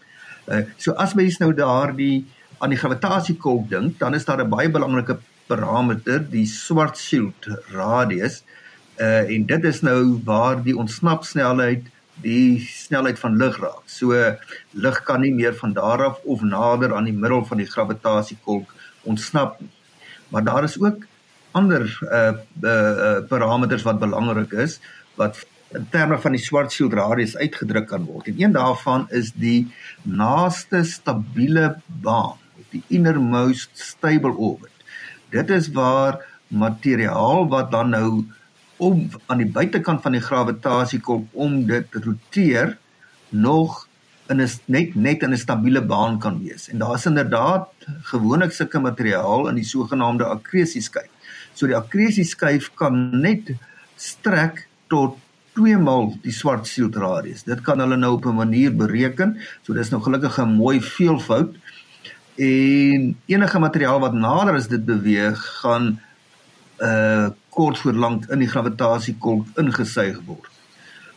Uh 0.48 0.64
so 0.76 0.92
as 0.92 1.14
mens 1.14 1.38
nou 1.38 1.52
daardie 1.54 2.24
aan 2.58 2.70
die 2.70 2.78
gravitasiekolk 2.78 3.68
dink, 3.68 3.98
dan 3.98 4.14
is 4.14 4.24
daar 4.24 4.40
'n 4.44 4.48
baie 4.48 4.70
belangrike 4.70 5.18
parameter, 5.46 6.30
die 6.30 6.46
Schwarzschild 6.46 7.48
radius. 7.72 8.42
Uh 8.98 9.30
en 9.34 9.46
dit 9.46 9.64
is 9.64 9.80
nou 9.80 10.20
waar 10.24 10.62
die 10.62 10.76
ontsnapsnelheid 10.76 11.90
die 12.22 12.60
snelheid 12.60 13.18
van 13.18 13.36
lig 13.36 13.56
raak. 13.58 13.82
So 13.90 14.14
lig 14.70 15.00
kan 15.02 15.20
nie 15.20 15.32
meer 15.34 15.54
van 15.54 15.72
daar 15.72 16.04
af 16.04 16.20
of 16.24 16.42
nader 16.42 16.94
aan 16.94 17.08
die 17.10 17.16
middel 17.16 17.44
van 17.44 17.58
die 17.58 17.70
gravitasiekolk 17.70 18.74
ontsnap 19.02 19.60
nie. 19.60 19.70
Maar 20.28 20.44
daar 20.44 20.64
is 20.64 20.78
ook 20.80 21.06
ander 21.52 21.86
uh, 22.02 22.32
uh 22.62 23.18
parameters 23.28 23.82
wat 23.82 23.98
belangrik 23.98 24.52
is 24.52 24.80
wat 25.14 25.44
in 25.74 25.86
terme 25.90 26.18
van 26.18 26.34
die 26.34 26.42
Schwarzschild 26.42 26.94
radius 26.94 27.36
uitgedruk 27.36 27.88
kan 27.90 28.04
word. 28.06 28.28
En 28.30 28.38
een 28.38 28.54
daarvan 28.54 29.06
is 29.10 29.32
die 29.32 29.72
naaste 30.02 30.84
stabiele 30.86 31.74
baan, 31.86 32.38
die 32.70 32.82
innermost 32.88 33.70
stable 33.74 34.34
orbit. 34.34 34.70
Dit 35.34 35.50
is 35.50 35.70
waar 35.74 36.22
materiaal 36.48 37.48
wat 37.50 37.70
dan 37.74 37.90
nou 37.90 38.24
om 38.76 39.08
aan 39.26 39.38
die 39.38 39.50
buitekant 39.50 40.02
van 40.02 40.12
die 40.12 40.22
gravitasie 40.24 41.00
kom 41.00 41.28
om 41.32 41.66
dit 41.66 41.94
roteer 42.04 42.76
nog 43.28 43.86
in 44.28 44.40
'n 44.40 44.48
net 44.66 44.94
net 44.94 45.22
in 45.22 45.32
'n 45.32 45.36
stabiele 45.36 45.82
baan 45.82 46.18
kan 46.18 46.42
wees. 46.42 46.68
En 46.68 46.78
daar 46.78 46.94
is 46.94 47.06
inderdaad 47.06 47.68
gewoonlik 48.02 48.52
sulke 48.52 48.78
materiaal 48.78 49.48
in 49.48 49.54
die 49.54 49.64
sogenaamde 49.64 50.24
akresieskyf. 50.24 51.10
So 51.52 51.66
die 51.66 51.76
akresieskyf 51.76 52.70
kan 52.74 53.20
net 53.20 53.54
strek 53.96 54.66
tot 54.88 55.18
2 55.54 55.78
maal 55.78 56.16
die 56.22 56.32
swart 56.32 56.66
sielradius. 56.66 57.44
Dit 57.44 57.60
kan 57.60 57.78
hulle 57.78 57.96
nou 57.96 58.12
op 58.12 58.26
'n 58.26 58.34
manier 58.34 58.76
bereken. 58.76 59.38
So 59.62 59.72
dis 59.72 59.90
nou 59.90 60.02
gelukkig 60.02 60.38
'n 60.38 60.56
mooi 60.56 60.80
veelvoud. 60.80 61.54
En 62.36 63.16
enige 63.26 63.58
materiaal 63.58 64.00
wat 64.00 64.12
nader 64.12 64.54
as 64.54 64.68
dit 64.68 64.84
beweeg, 64.84 65.60
gaan 65.60 66.00
uh 66.78 67.28
kort 67.54 67.78
voor 67.78 67.92
lank 67.92 68.26
in 68.34 68.42
die 68.42 68.50
gravitasie-kolk 68.50 69.58
ingesuig 69.62 70.20
word. 70.26 70.50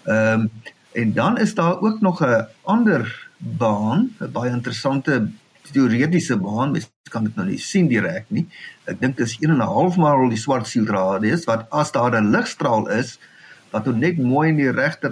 Ehm 0.05 0.47
um, 0.47 0.51
en 0.97 1.11
dan 1.13 1.35
is 1.37 1.53
daar 1.53 1.81
ook 1.81 2.01
nog 2.01 2.23
'n 2.25 2.47
ander 2.63 3.29
baan, 3.37 4.15
'n 4.19 4.31
baie 4.31 4.51
interessante 4.51 5.29
teoretiese 5.71 6.37
baan, 6.37 6.71
mens 6.71 6.89
kan 7.09 7.23
dit 7.23 7.35
nou 7.35 7.47
nie 7.47 7.59
sien 7.59 7.87
direk 7.87 8.25
nie. 8.27 8.47
Ek 8.85 8.99
dink 8.99 9.17
dit 9.17 9.27
is 9.27 9.37
1 9.39 9.51
en 9.51 9.57
'n 9.57 9.73
half 9.73 9.97
maal 9.97 10.29
die 10.29 10.37
swart 10.37 10.67
sielradius 10.67 11.45
wat 11.45 11.67
as 11.69 11.91
daar 11.91 12.15
'n 12.15 12.31
ligstraal 12.31 12.89
is 12.89 13.19
wat 13.71 13.85
nou 13.85 13.95
net 13.97 14.17
mooi 14.17 14.49
in 14.49 14.55
die 14.55 14.71
regte 14.71 15.07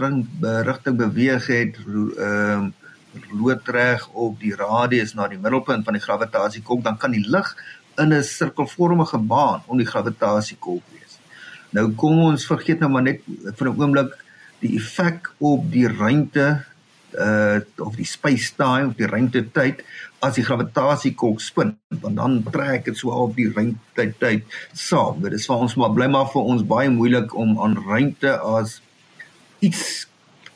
rigting 0.64 0.98
beweeg 0.98 1.48
het, 1.48 1.78
ehm 1.78 2.64
um, 2.64 2.74
loodreg 3.32 4.08
op 4.12 4.40
die 4.40 4.56
radius 4.56 5.14
na 5.14 5.28
die 5.28 5.40
middelpunt 5.40 5.86
van 5.88 5.94
die 5.94 6.04
gravitasie-kolk, 6.04 6.84
dan 6.84 6.98
kan 6.98 7.12
die 7.16 7.24
lig 7.28 7.56
in 7.98 8.14
'n 8.14 8.24
sirkelvormige 8.24 9.18
baan 9.18 9.62
om 9.66 9.78
die 9.78 9.88
gravitasie-kolk 9.88 10.84
wees. 10.92 11.05
Nou 11.72 11.92
kom 11.98 12.20
ons 12.20 12.46
vergeet 12.46 12.80
nou 12.80 12.90
maar 12.92 13.04
net 13.04 13.22
vir 13.26 13.68
'n 13.70 13.82
oomblik 13.82 14.14
die 14.60 14.76
effek 14.78 15.32
op 15.40 15.72
die 15.72 15.88
ruimte 15.88 16.66
uh 17.16 17.60
of 17.80 17.96
die 17.96 18.06
space-time 18.06 18.88
of 18.88 18.96
die 18.96 19.08
ruimte-tyd 19.08 19.84
as 20.20 20.36
die 20.36 20.44
gravitasie-kolk 20.44 21.40
spin, 21.42 21.78
want 22.02 22.16
dan 22.18 22.44
trek 22.52 22.86
dit 22.86 22.98
so 22.98 23.10
op 23.10 23.36
die 23.36 23.52
ruimte-tyd 23.52 24.44
saam. 24.74 25.22
Dit 25.22 25.34
is 25.34 25.46
vir 25.46 25.56
ons 25.56 25.76
maar 25.76 25.94
bly 25.94 26.08
maar 26.08 26.28
vir 26.34 26.42
ons 26.42 26.64
baie 26.64 26.90
moeilik 26.90 27.36
om 27.36 27.60
aan 27.60 27.78
ruimte 27.88 28.38
as 28.40 28.82
iets 29.60 30.08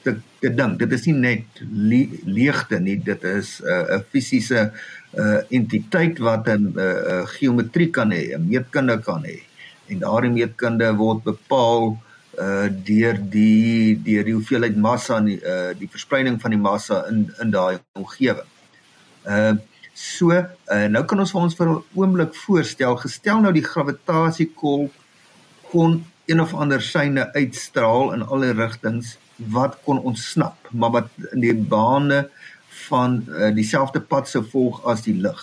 te 0.04 0.52
dink. 0.56 0.80
Dit 0.80 0.94
is 0.96 1.06
nie 1.10 1.18
net 1.18 1.62
le 1.64 2.06
leegte 2.26 2.80
nie, 2.80 2.98
dit 3.04 3.24
is 3.28 3.60
uh, 3.62 4.00
'n 4.00 4.06
fisiese 4.12 4.72
uh, 5.14 5.40
entiteit 5.50 6.20
wat 6.20 6.48
'n 6.48 6.74
uh, 6.76 6.84
uh, 6.84 7.26
geometrie 7.36 7.90
kan 7.92 8.12
hê, 8.12 8.36
'n 8.36 8.48
meetkunde 8.48 9.00
kan 9.04 9.24
hê. 9.24 9.49
En 9.90 10.04
daardie 10.04 10.32
meetkunde 10.34 10.92
word 11.00 11.24
bepaal 11.24 11.98
uh 12.40 12.68
deur 12.88 13.18
die 13.34 13.98
deur 14.06 14.28
die 14.28 14.36
hoeveelheid 14.36 14.78
massa 14.78 15.18
en 15.18 15.28
die 15.32 15.40
uh 15.42 15.74
die 15.80 15.90
verspreiding 15.92 16.40
van 16.42 16.56
die 16.56 16.62
massa 16.62 17.02
in 17.10 17.26
in 17.44 17.52
daai 17.56 17.80
omgewing. 18.00 18.48
Uh 19.26 19.56
so 19.94 20.32
uh 20.32 20.86
nou 20.94 21.04
kan 21.06 21.20
ons 21.20 21.34
vir 21.36 21.42
ons 21.42 21.58
vir 21.60 21.70
'n 21.70 21.82
oomblik 21.96 22.36
voorstel 22.46 22.96
gestel 23.04 23.42
nou 23.42 23.54
die 23.54 23.66
gravitasiekolk 23.66 24.92
kon 25.72 26.06
een 26.30 26.42
of 26.42 26.54
ander 26.54 26.82
syne 26.82 27.34
uitstraal 27.34 28.14
in 28.14 28.24
alle 28.24 28.54
rigtings 28.54 29.18
wat 29.56 29.78
kon 29.84 30.00
ontsnap 30.00 30.70
maar 30.72 30.92
wat 30.92 31.10
in 31.34 31.42
die 31.42 31.54
bane 31.54 32.30
van 32.88 33.26
uh, 33.28 33.50
dieselfde 33.56 34.02
pad 34.02 34.30
sou 34.30 34.44
volg 34.46 34.82
as 34.88 35.04
die 35.06 35.16
lig. 35.18 35.40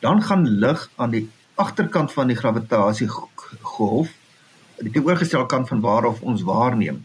Dan 0.00 0.22
gaan 0.22 0.46
lig 0.62 0.90
aan 0.96 1.14
die 1.14 1.26
agterkant 1.60 2.12
van 2.12 2.30
die 2.30 2.38
gravitasiegolf 2.38 4.16
die 4.80 4.92
teenoorgestelde 4.94 5.48
kant 5.50 5.68
van 5.68 5.80
waarop 5.84 6.22
ons 6.24 6.44
waarneem 6.48 7.02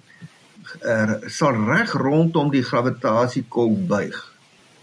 er 0.82 1.18
sal 1.32 1.58
reg 1.68 1.94
rondom 2.00 2.50
die 2.52 2.64
gravitasiekol 2.66 3.76
buig. 3.90 4.16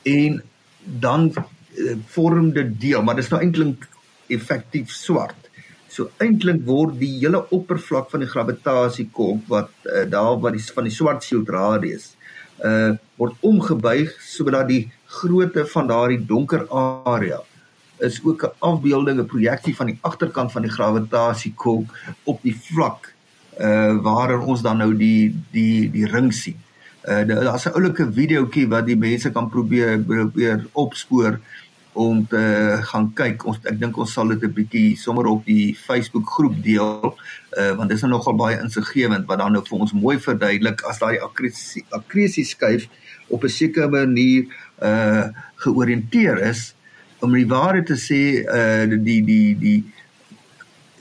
En 0.08 0.42
dan 0.82 1.30
uh, 1.32 1.96
vorm 2.14 2.52
dit 2.52 2.74
deel 2.80 3.02
maar 3.02 3.18
dit 3.18 3.24
is 3.24 3.32
nou 3.32 3.40
eintlik 3.42 3.88
effektief 4.32 4.92
swart. 4.94 5.48
So 5.92 6.10
eintlik 6.22 6.62
word 6.66 6.98
die 7.00 7.14
hele 7.18 7.42
oppervlak 7.52 8.10
van 8.12 8.24
die 8.24 8.30
gravitasiekol 8.30 9.40
wat 9.50 9.72
uh, 9.84 10.04
daar 10.08 10.38
wat 10.40 10.56
die 10.56 10.64
van 10.72 10.88
die 10.88 10.94
swart 10.94 11.24
shield 11.24 11.52
radius 11.52 12.12
uh 12.62 12.92
word 13.18 13.38
omgebuig 13.48 14.12
sodat 14.22 14.68
die 14.68 14.84
grootte 15.18 15.64
van 15.72 15.88
daardie 15.88 16.20
donker 16.26 16.66
area 16.68 17.40
is 18.02 18.20
ook 18.24 18.42
'n 18.44 18.54
afbeelding 18.58 19.18
'n 19.20 19.26
projeksie 19.26 19.76
van 19.76 19.86
die 19.86 19.98
agterkant 20.00 20.52
van 20.52 20.62
die 20.62 20.70
gravitasiekol 20.70 21.86
op 22.24 22.42
die 22.42 22.56
vlak 22.56 23.14
uh 23.60 23.96
waarin 24.02 24.40
ons 24.40 24.62
dan 24.62 24.76
nou 24.76 24.96
die 24.96 25.34
die 25.50 25.90
die 25.90 26.06
ring 26.06 26.32
sien. 26.34 26.56
Uh 27.04 27.22
daar's 27.26 27.66
'n 27.66 27.74
oulike 27.74 28.12
videoetjie 28.12 28.68
wat 28.68 28.86
die 28.86 28.96
mense 28.96 29.30
kan 29.30 29.48
probeer 29.48 30.00
probeer 30.00 30.66
opspoor 30.72 31.40
om 31.92 32.26
te 32.26 32.78
gaan 32.80 33.12
kyk. 33.14 33.44
Ons 33.46 33.58
ek 33.68 33.78
dink 33.80 33.96
ons 33.96 34.12
sal 34.12 34.28
dit 34.28 34.42
'n 34.42 34.52
bietjie 34.52 34.96
sommer 34.96 35.26
op 35.26 35.44
die 35.44 35.76
Facebook 35.76 36.26
groep 36.26 36.62
deel 36.62 37.16
uh 37.58 37.72
want 37.76 37.88
dit 37.88 37.96
is 37.96 38.02
nou 38.02 38.12
nogal 38.12 38.34
baie 38.34 38.60
insiggewend 38.60 39.26
wat 39.26 39.38
dan 39.38 39.52
nou 39.52 39.64
vir 39.64 39.78
ons 39.78 39.92
mooi 39.92 40.18
verduidelik 40.18 40.82
as 40.88 40.98
daai 40.98 41.18
akkresie 41.18 41.84
akkresie 41.90 42.44
skuif 42.44 42.88
op 43.28 43.44
'n 43.44 43.48
sekere 43.48 43.88
manier 43.88 44.44
uh 44.82 45.28
georiënteer 45.56 46.38
is 46.48 46.74
om 47.22 47.34
die 47.34 47.48
waarheid 47.48 47.86
te 47.86 47.98
sê 47.98 48.22
uh 48.42 48.86
die 48.90 49.20
die 49.24 49.54
die 49.58 49.84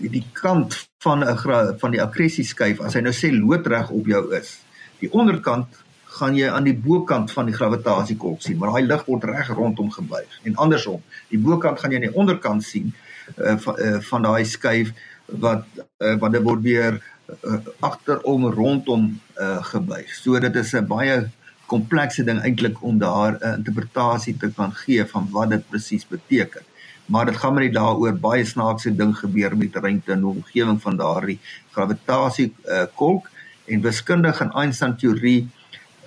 die 0.01 0.25
kant 0.33 0.77
van 1.03 1.23
'n 1.23 1.37
van 1.81 1.91
die 1.91 2.01
akkresie 2.01 2.45
skuif 2.45 2.81
as 2.81 2.93
hy 2.93 3.01
nou 3.01 3.13
sê 3.13 3.31
loodreg 3.33 3.89
op 3.89 4.07
jou 4.07 4.23
is 4.37 4.59
die 4.99 5.11
onderkant 5.11 5.81
gaan 6.11 6.35
jy 6.35 6.49
aan 6.51 6.67
die 6.67 6.75
bokant 6.75 7.31
van 7.31 7.47
die 7.49 7.55
gravitasiekol 7.55 8.35
sien 8.43 8.59
maar 8.59 8.73
daai 8.73 8.87
lig 8.87 9.05
word 9.07 9.23
reg 9.29 9.47
rondom 9.55 9.91
gebuig. 9.91 10.39
En 10.43 10.55
andersom 10.65 11.01
die 11.31 11.39
bokant 11.39 11.79
gaan 11.79 11.91
jy 11.93 12.01
aan 12.01 12.09
die 12.09 12.19
onderkant 12.23 12.63
sien 12.67 12.91
uh, 13.37 13.57
van, 13.57 13.79
uh, 13.79 13.99
van 14.09 14.27
daai 14.27 14.45
skuif 14.45 14.91
wat 15.25 15.65
uh, 15.77 16.17
wat 16.19 16.35
dit 16.35 16.43
word 16.43 16.63
weer 16.65 16.99
uh, 16.99 17.59
agterom 17.79 18.49
rondom 18.51 19.07
uh, 19.39 19.61
gebuig. 19.71 20.11
So 20.15 20.39
dit 20.39 20.55
is 20.55 20.73
'n 20.75 20.87
baie 20.87 21.31
komplekse 21.71 22.25
ding 22.27 22.41
eintlik 22.43 22.83
om 22.83 22.99
daar 22.99 23.37
'n 23.39 23.57
interpretasie 23.59 24.37
te 24.37 24.51
kan 24.57 24.73
gee 24.83 25.05
van 25.13 25.27
wat 25.31 25.49
dit 25.49 25.69
presies 25.69 26.07
beteken. 26.07 26.63
Maar 27.05 27.25
dit 27.25 27.37
gaan 27.37 27.53
maar 27.53 27.63
net 27.63 27.73
daaroor 27.73 28.13
baie 28.13 28.45
snaakse 28.45 28.95
ding 28.95 29.17
gebeur 29.17 29.57
met 29.57 29.75
ruimte 29.75 30.11
en 30.11 30.23
omgewing 30.25 30.81
van 30.81 30.97
daardie 30.97 31.39
gravitasie 31.71 32.53
uh, 32.65 32.83
kolk 32.95 33.29
en 33.65 33.81
wiskundig 33.81 34.41
en 34.41 34.51
Einstein 34.51 34.95
teorie 34.95 35.49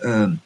ehm 0.02 0.30
uh, 0.30 0.36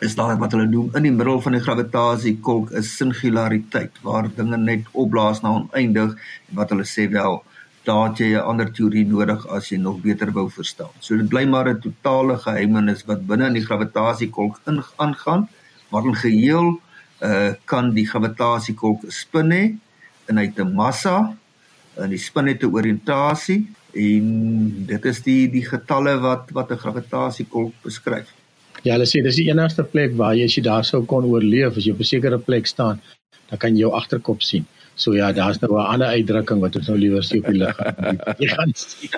is 0.00 0.14
daar 0.14 0.36
wat 0.38 0.52
hulle 0.52 0.66
noem 0.68 0.90
in 0.98 1.06
die 1.06 1.12
middel 1.12 1.40
van 1.40 1.54
die 1.56 1.62
gravitasie 1.64 2.34
kolk 2.44 2.70
is 2.76 2.90
singulariteit 2.96 3.96
waar 4.04 4.28
dinge 4.36 4.56
net 4.60 4.90
opblaas 4.92 5.40
na 5.40 5.54
oneindig 5.56 6.12
wat 6.58 6.72
hulle 6.74 6.84
sê 6.84 7.06
wel 7.12 7.38
daar 7.86 8.08
het 8.08 8.18
jy 8.18 8.30
'n 8.34 8.48
ander 8.50 8.68
teorie 8.72 9.06
nodig 9.06 9.46
as 9.48 9.70
jy 9.70 9.78
nog 9.78 10.00
beter 10.02 10.32
wou 10.32 10.50
verstaan. 10.50 10.90
So 11.00 11.16
dit 11.16 11.28
bly 11.28 11.44
maar 11.44 11.68
'n 11.68 11.80
totale 11.80 12.36
geheimenis 12.38 13.04
wat 13.06 13.26
binne 13.26 13.46
in 13.46 13.58
die 13.58 13.66
gravitasiekolk 13.68 14.60
ingaan, 14.66 15.48
maar 15.90 16.04
in 16.04 16.14
geheel 16.14 16.80
uh 17.22 17.52
kan 17.64 17.94
die 17.94 18.06
gravitasiekolk 18.06 19.04
spin 19.08 19.50
hê 19.50 19.64
en 20.28 20.36
hy 20.36 20.44
het 20.44 20.58
'n 20.58 20.74
massa 20.74 21.36
en 21.96 22.10
die 22.10 22.18
spin 22.18 22.46
het 22.46 22.62
'n 22.62 22.74
oriëntasie 22.78 23.66
en 23.94 24.86
dit 24.86 25.04
is 25.04 25.22
die 25.22 25.50
die 25.50 25.64
getalle 25.64 26.18
wat 26.20 26.50
wat 26.50 26.70
'n 26.70 26.82
gravitasiekolk 26.84 27.72
beskryf. 27.82 28.28
Ja, 28.82 28.92
hulle 28.92 29.06
sê 29.06 29.22
dis 29.22 29.36
die 29.36 29.48
enigste 29.50 29.84
plek 29.84 30.16
waar 30.16 30.34
jy 30.34 30.44
as 30.44 30.54
jy 30.54 30.62
daar 30.62 30.84
sou 30.84 31.04
kon 31.04 31.24
oorleef 31.24 31.76
as 31.76 31.84
jy 31.84 31.92
op 31.92 32.00
'n 32.00 32.04
sekere 32.04 32.38
plek 32.38 32.66
staan, 32.66 33.00
dan 33.48 33.58
kan 33.58 33.74
jy 33.74 33.80
jou 33.80 33.92
agterkop 33.92 34.42
sien. 34.42 34.66
So 34.96 35.12
ja, 35.14 35.32
daar's 35.32 35.58
nou 35.60 35.72
'n 35.76 35.86
ander 35.92 36.08
uitdrukking 36.08 36.60
wat 36.60 36.76
ons 36.76 36.86
nou 36.88 36.98
liewer 36.98 37.22
sien 37.24 37.38
op 37.44 37.46
die 37.52 37.58
lig. 37.60 37.76
Jy 38.42 38.48
gaan 38.48 38.72
sien. 38.74 39.10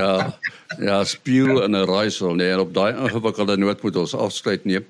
ja. 0.00 0.38
Ja, 0.78 1.04
speel 1.04 1.62
in 1.62 1.70
'n 1.76 1.84
raaisel, 1.84 2.34
nee, 2.34 2.50
en 2.50 2.58
op 2.58 2.74
daai 2.74 2.92
ingewikkelde 2.96 3.56
noot 3.56 3.82
moet 3.82 3.96
ons 3.96 4.14
afsluit 4.14 4.64
neem. 4.64 4.84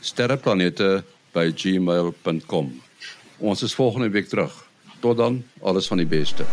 sterreplanete@gmail.com. 0.00 2.82
Ons 3.38 3.62
is 3.62 3.74
volgende 3.74 4.10
week 4.10 4.28
terug. 4.28 4.66
Tot 5.00 5.16
dan, 5.16 5.44
alles 5.60 5.86
van 5.86 5.96
die 5.96 6.06
beste. 6.06 6.44